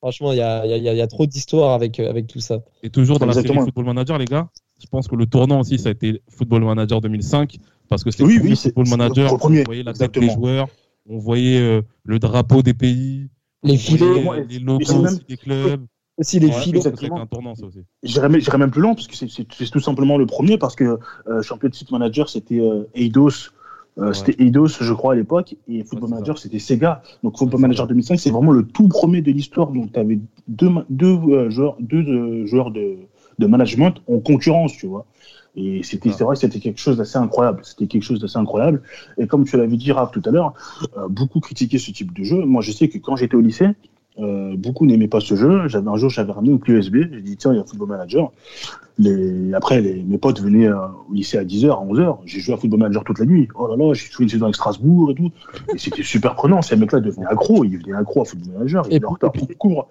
Franchement, 0.03 0.33
il 0.33 0.39
y 0.39 0.41
a, 0.41 0.67
il 0.67 0.71
y, 0.71 0.75
a, 0.75 0.77
il 0.79 0.83
y 0.83 0.89
a- 0.89 0.93
il 0.95 0.99
y 0.99 1.01
a 1.01 1.07
trop 1.07 1.27
d'histoires 1.27 1.75
avec, 1.75 2.01
euh, 2.01 2.11
avec 2.11 2.27
tout 2.27 2.41
ça. 2.41 2.59
Et 2.83 2.91
toujours 2.91 3.21
dans 3.21 3.27
la 3.27 3.31
Exactement. 3.35 3.61
série 3.61 3.67
Football 3.67 3.85
Manager, 3.85 4.19
les 4.19 4.25
gars, 4.25 4.49
je 4.81 4.87
pense 4.89 5.07
que 5.07 5.15
le 5.15 5.27
tournant 5.27 5.61
aussi, 5.61 5.79
ça 5.79 5.91
a 5.91 5.93
été 5.93 6.21
Football 6.29 6.65
Manager 6.65 7.01
2005, 7.01 7.59
parce 7.89 8.03
que 8.03 8.11
c'était 8.11 8.25
Oui, 8.25 8.35
le 8.35 8.41
premier 8.41 8.51
oui, 8.51 8.57
Football 8.57 8.87
c'est 8.87 8.97
Manager, 8.97 9.33
le 9.33 9.39
premier, 9.39 9.61
on 9.61 9.65
voyait 9.65 9.83
la 9.85 9.93
tête 9.93 10.19
des 10.19 10.29
joueurs, 10.29 10.69
on 11.09 11.19
voyait 11.19 11.61
euh, 11.61 11.83
le 12.03 12.19
drapeau 12.19 12.63
des 12.63 12.75
pays, 12.75 13.29
Les 13.63 13.77
filets, 13.77 14.25
les 14.49 14.59
logos 14.59 14.93
même- 14.93 15.05
aussi 15.05 15.25
des 15.29 15.37
clubs. 15.37 15.87
aussi 16.19 16.41
les 16.41 16.49
Ouais, 16.49 16.53
filets. 16.55 16.79
Exactement. 16.79 17.21
un 17.21 17.27
tournant, 17.27 17.55
ça 17.55 17.67
aussi. 17.67 17.85
J'irais 18.03 18.29
même, 18.29 18.71
plus 18.73 18.83
loin 18.83 18.95
parce 18.97 19.07
que 19.07 19.15
c'est, 19.15 19.71
tout 19.71 19.81
simplement 19.81 20.19
le 20.19 20.27
premier 20.27 20.59
parce 20.59 20.75
que 20.75 20.99
euh, 21.29 21.43
Championship 21.43 21.93
Manager 21.93 22.29
c'était 22.29 22.59
euh, 22.59 22.89
Eidos. 22.97 23.53
Euh, 23.99 24.09
Ouais. 24.09 24.15
C'était 24.15 24.43
Eidos, 24.43 24.69
je 24.69 24.93
crois, 24.95 25.13
à 25.13 25.17
l'époque, 25.17 25.57
et 25.69 25.85
Football 25.85 26.11
Manager, 26.11 26.39
c'était 26.39 26.59
Sega. 26.59 27.03
Donc, 27.23 27.37
Football 27.37 27.61
Manager 27.61 27.87
2005, 27.87 28.19
c'est 28.19 28.31
vraiment 28.31 28.53
le 28.53 28.67
tout 28.67 28.89
premier 28.89 29.21
de 29.21 29.31
l'histoire. 29.31 29.71
Donc, 29.71 29.93
tu 29.93 30.01
avais 30.01 30.19
deux, 30.49 30.71
deux 30.89 31.15
euh, 31.15 31.51
joueurs, 31.51 31.77
deux, 31.79 32.03
euh, 32.03 32.47
joueurs 32.47 32.71
de, 32.71 32.97
de 33.39 33.47
management 33.47 33.95
en 34.09 34.19
concurrence, 34.19 34.73
tu 34.73 34.87
vois. 34.87 35.05
Et 35.55 35.83
c'était, 35.83 36.11
c'est 36.11 36.25
vrai 36.25 36.35
c'était 36.35 36.61
quelque 36.61 36.81
chose 36.81 36.97
d'assez 36.97 37.19
incroyable. 37.19 37.61
C'était 37.63 37.87
quelque 37.87 38.05
chose 38.05 38.19
d'assez 38.19 38.39
incroyable. 38.39 38.83
Et 39.19 39.27
comme 39.27 39.45
tu 39.45 39.59
l'avais 39.59 39.77
dit, 39.77 39.93
Raph, 39.93 40.11
tout 40.11 40.23
à 40.25 40.31
l'heure, 40.31 40.55
beaucoup 41.11 41.41
critiquaient 41.41 41.77
ce 41.79 41.91
type 41.91 42.17
de 42.17 42.25
jeu. 42.25 42.43
Moi, 42.47 42.63
je 42.63 42.73
sais 42.73 42.89
que 42.89 42.97
quand 42.97 43.17
j'étais 43.17 43.35
au 43.35 43.43
lycée, 43.43 43.69
euh, 44.19 44.55
beaucoup 44.57 44.87
n'aimaient 44.87 45.09
pas 45.09 45.21
ce 45.21 45.35
jeu. 45.35 45.69
J'avais 45.69 45.89
un 45.89 45.97
jour, 45.97 46.11
j'avais 46.11 46.33
ramené 46.33 46.53
une 46.53 46.61
clé 46.61 46.75
USB. 46.75 46.97
J'ai 47.13 47.21
dit 47.23 47.37
tiens, 47.37 47.53
il 47.53 47.57
y 47.59 47.61
a 47.61 47.65
Football 47.65 47.89
Manager. 47.89 48.31
Les... 48.99 49.55
Après, 49.55 49.81
les... 49.81 50.03
mes 50.03 50.19
potes 50.19 50.41
venaient 50.41 50.69
euh, 50.69 50.77
au 51.11 51.15
lycée 51.15 51.39
à 51.39 51.45
10h, 51.45 51.71
à 51.71 51.85
11h. 51.85 52.19
J'ai 52.27 52.41
joué 52.41 52.55
à 52.55 52.57
Football 52.59 52.81
Manager 52.81 53.05
toute 53.05 53.19
la 53.19 53.25
nuit. 53.27 53.49
Oh 53.55 53.67
là 53.69 53.77
là, 53.77 53.95
j'ai 53.95 54.07
joué 54.11 54.25
une 54.25 54.29
saison 54.29 54.45
avec 54.45 54.57
Strasbourg 54.57 55.11
et 55.11 55.15
tout. 55.15 55.31
Et 55.75 55.79
c'était 55.79 56.03
super 56.03 56.35
prenant. 56.35 56.61
Ces 56.63 56.77
mecs-là 56.77 57.01
devenaient 57.01 57.27
accros. 57.27 57.65
Ils 57.65 57.79
devenaient 57.79 57.97
accros 57.97 58.23
à 58.23 58.25
Football 58.25 58.53
Manager. 58.55 58.85
Ils 58.89 58.93
Et 58.93 58.97
étaient 58.97 59.07
en 59.07 59.11
retard 59.13 59.33
pour 59.33 59.47
le 59.49 59.55
cours. 59.55 59.89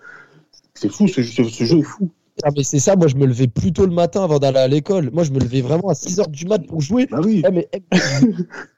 C'est 0.74 0.90
fou, 0.92 1.08
ce, 1.08 1.24
ce- 1.24 1.44
ce 1.44 1.64
jeu 1.64 1.80
est 1.80 1.84
fou. 1.84 2.10
Ah, 2.44 2.50
mais 2.56 2.64
c'est 2.64 2.80
ça, 2.80 2.96
moi 2.96 3.08
je 3.08 3.16
me 3.18 3.26
levais 3.26 3.48
plus 3.48 3.74
tôt 3.74 3.86
le 3.86 3.92
matin 3.94 4.24
avant 4.24 4.40
d'aller 4.40 4.58
à 4.58 4.68
l'école. 4.68 5.10
Moi 5.12 5.24
je 5.24 5.32
me 5.32 5.40
levais 5.40 5.62
vraiment 5.62 5.90
à 5.90 5.94
6h 5.94 6.32
du 6.32 6.46
mat 6.46 6.66
pour 6.66 6.80
jouer. 6.82 7.06
Bah 7.12 7.20
oui. 7.24 7.44
Eh, 7.46 7.52
mais, 7.52 7.68
eh, 7.74 7.82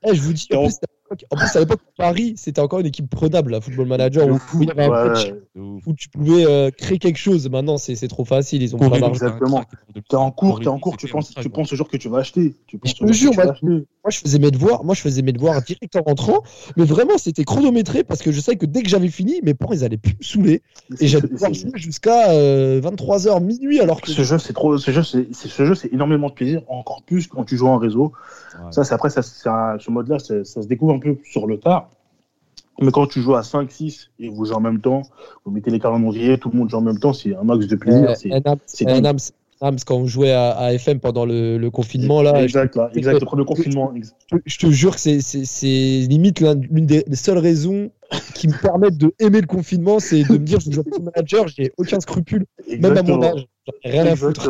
eh, 0.07 0.15
je 0.15 0.21
vous 0.21 0.33
dis, 0.33 0.47
en 0.55 0.63
plus, 0.63 0.79
l'époque, 1.13 1.27
en 1.31 1.35
plus, 1.37 1.55
à 1.55 1.59
l'époque, 1.59 1.79
Paris, 1.97 2.33
c'était 2.37 2.61
encore 2.61 2.79
une 2.79 2.85
équipe 2.87 3.09
prenable, 3.09 3.51
la 3.51 3.61
Football 3.61 3.87
Manager, 3.87 4.27
où, 4.27 4.33
où 4.35 4.61
il 4.61 4.67
y 4.67 4.71
avait 4.71 4.85
un 4.85 4.89
Ouais, 4.89 5.09
coach, 5.09 5.25
ouais. 5.25 5.41
De 5.55 5.61
ouf. 5.61 5.83
où 5.87 5.93
tu 5.93 6.09
pouvais 6.09 6.45
euh, 6.45 6.71
créer 6.71 6.97
quelque 6.99 7.17
chose. 7.19 7.49
Maintenant, 7.49 7.77
c'est 7.77 7.95
c'est 7.95 8.07
trop 8.07 8.25
facile, 8.25 8.61
ils 8.63 8.75
ont 8.75 8.79
pas 8.79 8.89
d'argent. 8.89 9.09
exactement. 9.09 9.63
T'es 10.09 10.15
en 10.15 10.31
cours, 10.31 10.59
t'es 10.59 10.67
en 10.67 10.79
cours, 10.79 10.97
tu 10.97 11.07
penses, 11.07 11.33
tu 11.33 11.49
penses 11.49 11.71
au 11.71 11.75
jour 11.75 11.87
que 11.87 11.97
tu 11.97 12.09
vas 12.09 12.19
acheter. 12.19 12.55
Tu 12.67 12.77
penses 12.77 12.91
Je 12.99 13.05
te 13.05 13.11
jure, 13.13 13.31
tu 13.31 13.37
vas 13.37 13.53
moi, 13.63 14.09
je 14.11 14.19
faisais 14.19 14.37
mes 14.39 14.51
devoirs, 14.51 14.83
moi, 14.83 14.95
je 14.95 14.99
faisais 15.01 15.21
mes 15.21 15.31
devoirs 15.31 15.61
direct 15.61 15.95
en 15.95 16.01
rentrant, 16.01 16.43
mais 16.75 16.83
vraiment, 16.83 17.17
c'était 17.17 17.45
chronométré 17.45 18.03
parce 18.03 18.21
que 18.21 18.31
je 18.33 18.41
savais 18.41 18.57
que 18.57 18.65
dès 18.65 18.83
que 18.83 18.89
j'avais 18.89 19.07
fini, 19.07 19.39
mes 19.43 19.53
parents, 19.53 19.71
ils 19.73 19.85
allaient 19.85 19.95
plus 19.97 20.15
me 20.19 20.23
saouler 20.23 20.61
et 20.99 21.07
j'allais 21.07 21.27
pouvoir 21.29 21.53
jouer 21.53 21.71
jusqu'à 21.75 22.33
23h, 22.81 23.41
minuit, 23.43 23.79
alors 23.79 24.01
que. 24.01 24.11
Ce 24.11 24.23
jeu, 24.23 24.37
c'est 24.39 24.53
trop. 24.53 24.77
Ce 24.77 24.91
jeu, 24.91 25.03
c'est 25.03 25.27
c'est- 25.33 25.47
ce 25.47 25.65
jeu, 25.65 25.75
c'est 25.75 25.91
énormément 25.93 26.29
de 26.29 26.33
plaisir, 26.33 26.61
encore 26.67 27.03
plus 27.03 27.27
quand 27.27 27.43
tu 27.45 27.55
joues 27.57 27.67
en 27.67 27.77
réseau. 27.77 28.11
Ouais. 28.55 28.71
Ça, 28.71 28.83
c'est 28.83 28.93
après, 28.93 29.09
ça, 29.09 29.21
c'est 29.21 29.49
un- 29.49 29.77
ce 29.79 29.89
mode-là, 29.89 30.19
c'est- 30.19 30.43
ça 30.43 30.61
se 30.61 30.67
découvre 30.67 30.93
un 30.93 30.99
peu 31.03 31.17
sur 31.23 31.47
le 31.47 31.59
tard. 31.59 31.89
Mais 32.81 32.91
quand 32.91 33.05
tu 33.07 33.21
joues 33.21 33.35
à 33.35 33.43
5, 33.43 33.69
6 33.71 34.09
et 34.19 34.29
vous 34.29 34.45
jouez 34.45 34.55
en 34.55 34.59
même 34.59 34.81
temps, 34.81 35.03
vous 35.45 35.51
mettez 35.51 35.69
les 35.69 35.79
calendriers, 35.79 36.39
tout 36.39 36.49
le 36.49 36.57
monde 36.57 36.69
joue 36.69 36.77
en 36.77 36.81
même 36.81 36.97
temps, 36.99 37.13
c'est 37.13 37.35
un 37.35 37.43
max 37.43 37.67
de 37.67 37.75
plaisir. 37.75 38.09
Euh, 38.09 38.15
c'est- 38.67 38.85
quand 39.85 39.95
on 39.95 40.07
jouait 40.07 40.31
à, 40.31 40.51
à 40.51 40.73
FM 40.73 40.99
pendant 40.99 41.25
le, 41.25 41.57
le 41.57 41.71
confinement, 41.71 42.21
là, 42.21 42.43
exact, 42.43 42.75
là, 42.75 42.89
exact, 42.95 43.13
le 43.21 43.25
premier 43.25 43.45
confinement. 43.45 43.93
je 44.45 44.57
te 44.57 44.67
jure 44.71 44.95
que 44.95 44.99
c'est- 44.99 46.05
limite 46.09 46.39
l'un- 46.41 46.55
l'une 46.55 46.85
des, 46.85 47.03
seules 47.15 47.37
raisons 47.37 47.89
qui 48.33 48.47
me 48.49 48.59
permettent 48.61 48.97
de 48.97 49.13
aimer 49.19 49.39
le 49.39 49.47
confinement, 49.47 49.99
c'est 49.99 50.23
de 50.23 50.33
me 50.33 50.37
dire 50.39 50.59
je 50.59 50.71
joue 50.71 50.83
au 50.91 51.01
manager, 51.01 51.47
j'ai 51.47 51.71
aucun 51.77 51.99
scrupule, 52.01 52.45
même 52.81 52.97
à 52.97 53.03
mon 53.03 53.19
âge. 53.23 53.47
Rien 53.85 54.05
à 54.07 54.15
foutre. 54.17 54.41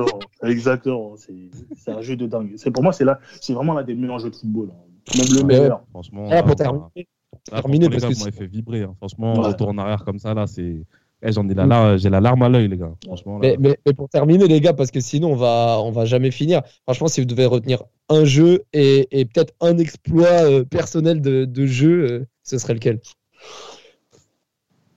Exactement. 0.43 1.13
C'est 1.17 1.91
un 1.91 2.01
jeu 2.01 2.15
de 2.15 2.25
dingue. 2.25 2.53
C'est 2.55 2.71
pour 2.71 2.81
moi, 2.81 2.93
c'est 2.93 3.05
là, 3.05 3.19
c'est 3.41 3.53
vraiment 3.53 3.73
l'un 3.73 3.83
des 3.83 3.93
meilleurs 3.93 4.17
jeux 4.19 4.31
de 4.31 4.35
football. 4.35 4.69
hein. 4.71 4.79
Même 5.15 5.25
le 5.35 5.43
Mais 5.43 5.59
meilleur. 5.59 5.81
Franchement, 5.91 6.27
Ah, 6.31 6.41
pour 6.41 6.49
là, 6.49 6.55
terminer, 6.55 6.83
là, 6.95 7.03
pour 7.31 7.41
terminer, 7.43 7.89
parce 7.89 8.01
gars, 8.03 8.09
que 8.09 8.31
fait 8.31 8.47
vibrer. 8.47 8.83
hein. 8.83 8.95
Franchement, 8.97 9.33
Ouais. 9.33 9.47
retour 9.47 9.69
en 9.69 9.77
arrière 9.77 10.03
comme 10.05 10.19
ça, 10.19 10.33
là, 10.33 10.47
c'est. 10.47 10.85
Eh, 11.25 11.31
J'en 11.31 11.47
ai 11.47 11.53
la 11.53 11.95
j'ai 11.97 12.09
la 12.09 12.19
larme 12.19 12.41
à 12.43 12.49
l'œil, 12.49 12.67
les 12.67 12.77
gars. 12.77 12.91
Franchement, 13.05 13.39
là. 13.39 13.47
Mais, 13.47 13.57
mais, 13.57 13.77
mais 13.85 13.93
pour 13.93 14.09
terminer, 14.09 14.45
les 14.47 14.59
gars, 14.59 14.73
parce 14.73 14.91
que 14.91 14.99
sinon 14.99 15.31
on 15.31 15.35
va, 15.35 15.77
on 15.81 15.89
va 15.91 16.03
jamais 16.03 16.31
finir. 16.31 16.61
Franchement, 16.83 17.07
si 17.07 17.21
vous 17.21 17.25
devez 17.25 17.45
retenir 17.45 17.81
un 18.09 18.25
jeu 18.25 18.63
et, 18.73 19.07
et 19.17 19.23
peut-être 19.23 19.53
un 19.61 19.77
exploit 19.77 20.27
euh, 20.27 20.65
personnel 20.65 21.21
de, 21.21 21.45
de 21.45 21.65
jeu, 21.65 22.11
euh, 22.11 22.25
ce 22.43 22.57
serait 22.57 22.73
lequel? 22.73 22.99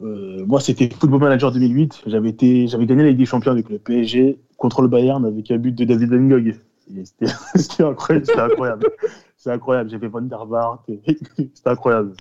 Euh, 0.02 0.44
moi, 0.46 0.60
c'était 0.60 0.90
Football 0.90 1.20
Manager 1.20 1.52
2008. 1.52 2.02
J'avais 2.06 2.28
été, 2.30 2.66
j'avais 2.66 2.86
gagné 2.86 3.04
la 3.04 3.08
Ligue 3.10 3.18
des 3.18 3.24
Champions 3.26 3.52
avec 3.52 3.68
le 3.70 3.78
PSG 3.78 4.38
contre 4.58 4.82
le 4.82 4.88
Bayern 4.88 5.24
avec 5.24 5.50
un 5.50 5.58
but 5.58 5.72
de 5.74 5.84
David 5.84 6.10
C'était 7.04 7.32
c'était 7.54 7.82
incroyable. 7.84 8.26
C'était 8.26 8.40
incroyable. 8.40 8.86
C'est 9.46 9.52
incroyable. 9.52 9.88
J'ai 9.90 10.00
fait 10.00 10.08
Van 10.08 10.22
der 10.22 10.44
Vaart. 10.44 10.82
C'était 10.88 11.52
incroyable. 11.66 12.14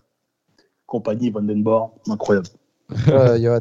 Compagnie 0.85 1.31
Vandenborg. 1.31 1.93
Incroyable. 2.07 2.49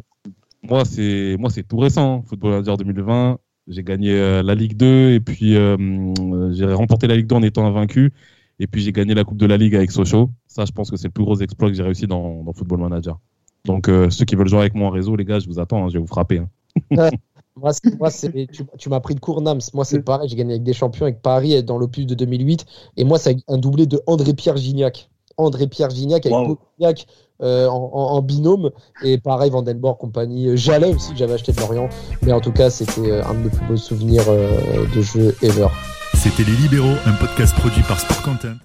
Moi, 0.61 0.85
c'est 0.85 1.35
moi, 1.39 1.49
c'est 1.49 1.63
tout 1.63 1.77
récent. 1.77 2.21
Football 2.21 2.51
Manager 2.51 2.77
2020. 2.77 3.39
J'ai 3.67 3.83
gagné 3.83 4.11
euh, 4.11 4.43
la 4.43 4.53
Ligue 4.53 4.77
2 4.77 5.13
et 5.13 5.19
puis 5.19 5.55
euh, 5.55 5.75
euh, 5.79 6.53
j'ai 6.53 6.71
remporté 6.71 7.07
la 7.07 7.15
Ligue 7.15 7.25
2 7.25 7.35
en 7.37 7.41
étant 7.41 7.65
invaincu. 7.65 8.13
Et 8.59 8.67
puis 8.67 8.81
j'ai 8.81 8.91
gagné 8.91 9.15
la 9.15 9.23
Coupe 9.23 9.37
de 9.39 9.47
la 9.47 9.57
Ligue 9.57 9.75
avec 9.75 9.89
Sochaux. 9.89 10.29
Ça, 10.45 10.65
je 10.65 10.71
pense 10.71 10.91
que 10.91 10.97
c'est 10.97 11.07
le 11.07 11.11
plus 11.11 11.23
gros 11.23 11.39
exploit 11.39 11.69
que 11.69 11.75
j'ai 11.75 11.81
réussi 11.81 12.05
dans, 12.05 12.43
dans 12.43 12.53
Football 12.53 12.81
Manager. 12.81 13.19
Donc 13.65 13.89
euh, 13.89 14.11
ceux 14.11 14.25
qui 14.25 14.35
veulent 14.35 14.47
jouer 14.47 14.59
avec 14.59 14.75
moi 14.75 14.89
en 14.89 14.91
réseau, 14.91 15.15
les 15.15 15.25
gars, 15.25 15.39
je 15.39 15.47
vous 15.47 15.59
attends. 15.59 15.85
hein, 15.85 15.89
je 15.89 15.93
vais 15.93 15.99
vous 15.99 16.05
frapper. 16.07 16.37
hein. 16.39 17.09
Moi, 17.57 17.71
c'est- 17.73 17.97
moi, 17.99 18.09
c'est- 18.09 18.47
tu, 18.51 18.63
tu 18.77 18.89
m'as 18.89 18.99
pris 18.99 19.15
de 19.15 19.19
court, 19.19 19.41
Nams. 19.41 19.61
Moi, 19.73 19.85
c'est 19.85 20.01
pareil. 20.01 20.27
J'ai 20.29 20.35
gagné 20.35 20.53
avec 20.53 20.63
des 20.63 20.73
champions 20.73 21.05
avec 21.05 21.21
Paris 21.21 21.63
dans 21.63 21.77
l'opus 21.77 22.05
de 22.05 22.13
2008. 22.15 22.65
Et 22.97 23.03
moi, 23.05 23.17
c'est 23.17 23.37
un 23.47 23.57
doublé 23.57 23.85
de 23.85 24.01
André-Pierre 24.07 24.57
Gignac. 24.57 25.09
André-Pierre 25.37 25.89
Gignac 25.89 26.25
avec 26.25 26.37
Wow. 26.37 26.57
Gignac 26.79 27.07
euh, 27.41 27.67
en, 27.67 27.91
en- 27.93 28.15
en 28.15 28.21
binôme. 28.21 28.71
Et 29.03 29.17
pareil, 29.17 29.49
Vandenborg, 29.51 29.97
compagnie. 29.97 30.47
Euh, 30.49 30.55
Jalais 30.55 30.93
aussi, 30.93 31.11
que 31.11 31.17
j'avais 31.17 31.33
acheté 31.33 31.51
de 31.53 31.59
Lorient. 31.59 31.89
Mais 32.21 32.31
en 32.33 32.39
tout 32.41 32.51
cas, 32.51 32.69
c'était 32.69 33.09
euh, 33.11 33.23
un 33.25 33.33
de 33.33 33.39
mes 33.39 33.49
plus 33.49 33.65
beaux 33.67 33.77
souvenirs 33.77 34.23
euh, 34.27 34.85
de 34.95 35.01
jeu 35.01 35.35
ever. 35.41 35.67
C'était 36.13 36.43
Les 36.43 36.55
Libéraux, 36.57 36.95
un 37.05 37.13
podcast 37.13 37.53
produit 37.55 37.83
par 37.83 37.99
Sport 37.99 38.21
Content. 38.23 38.55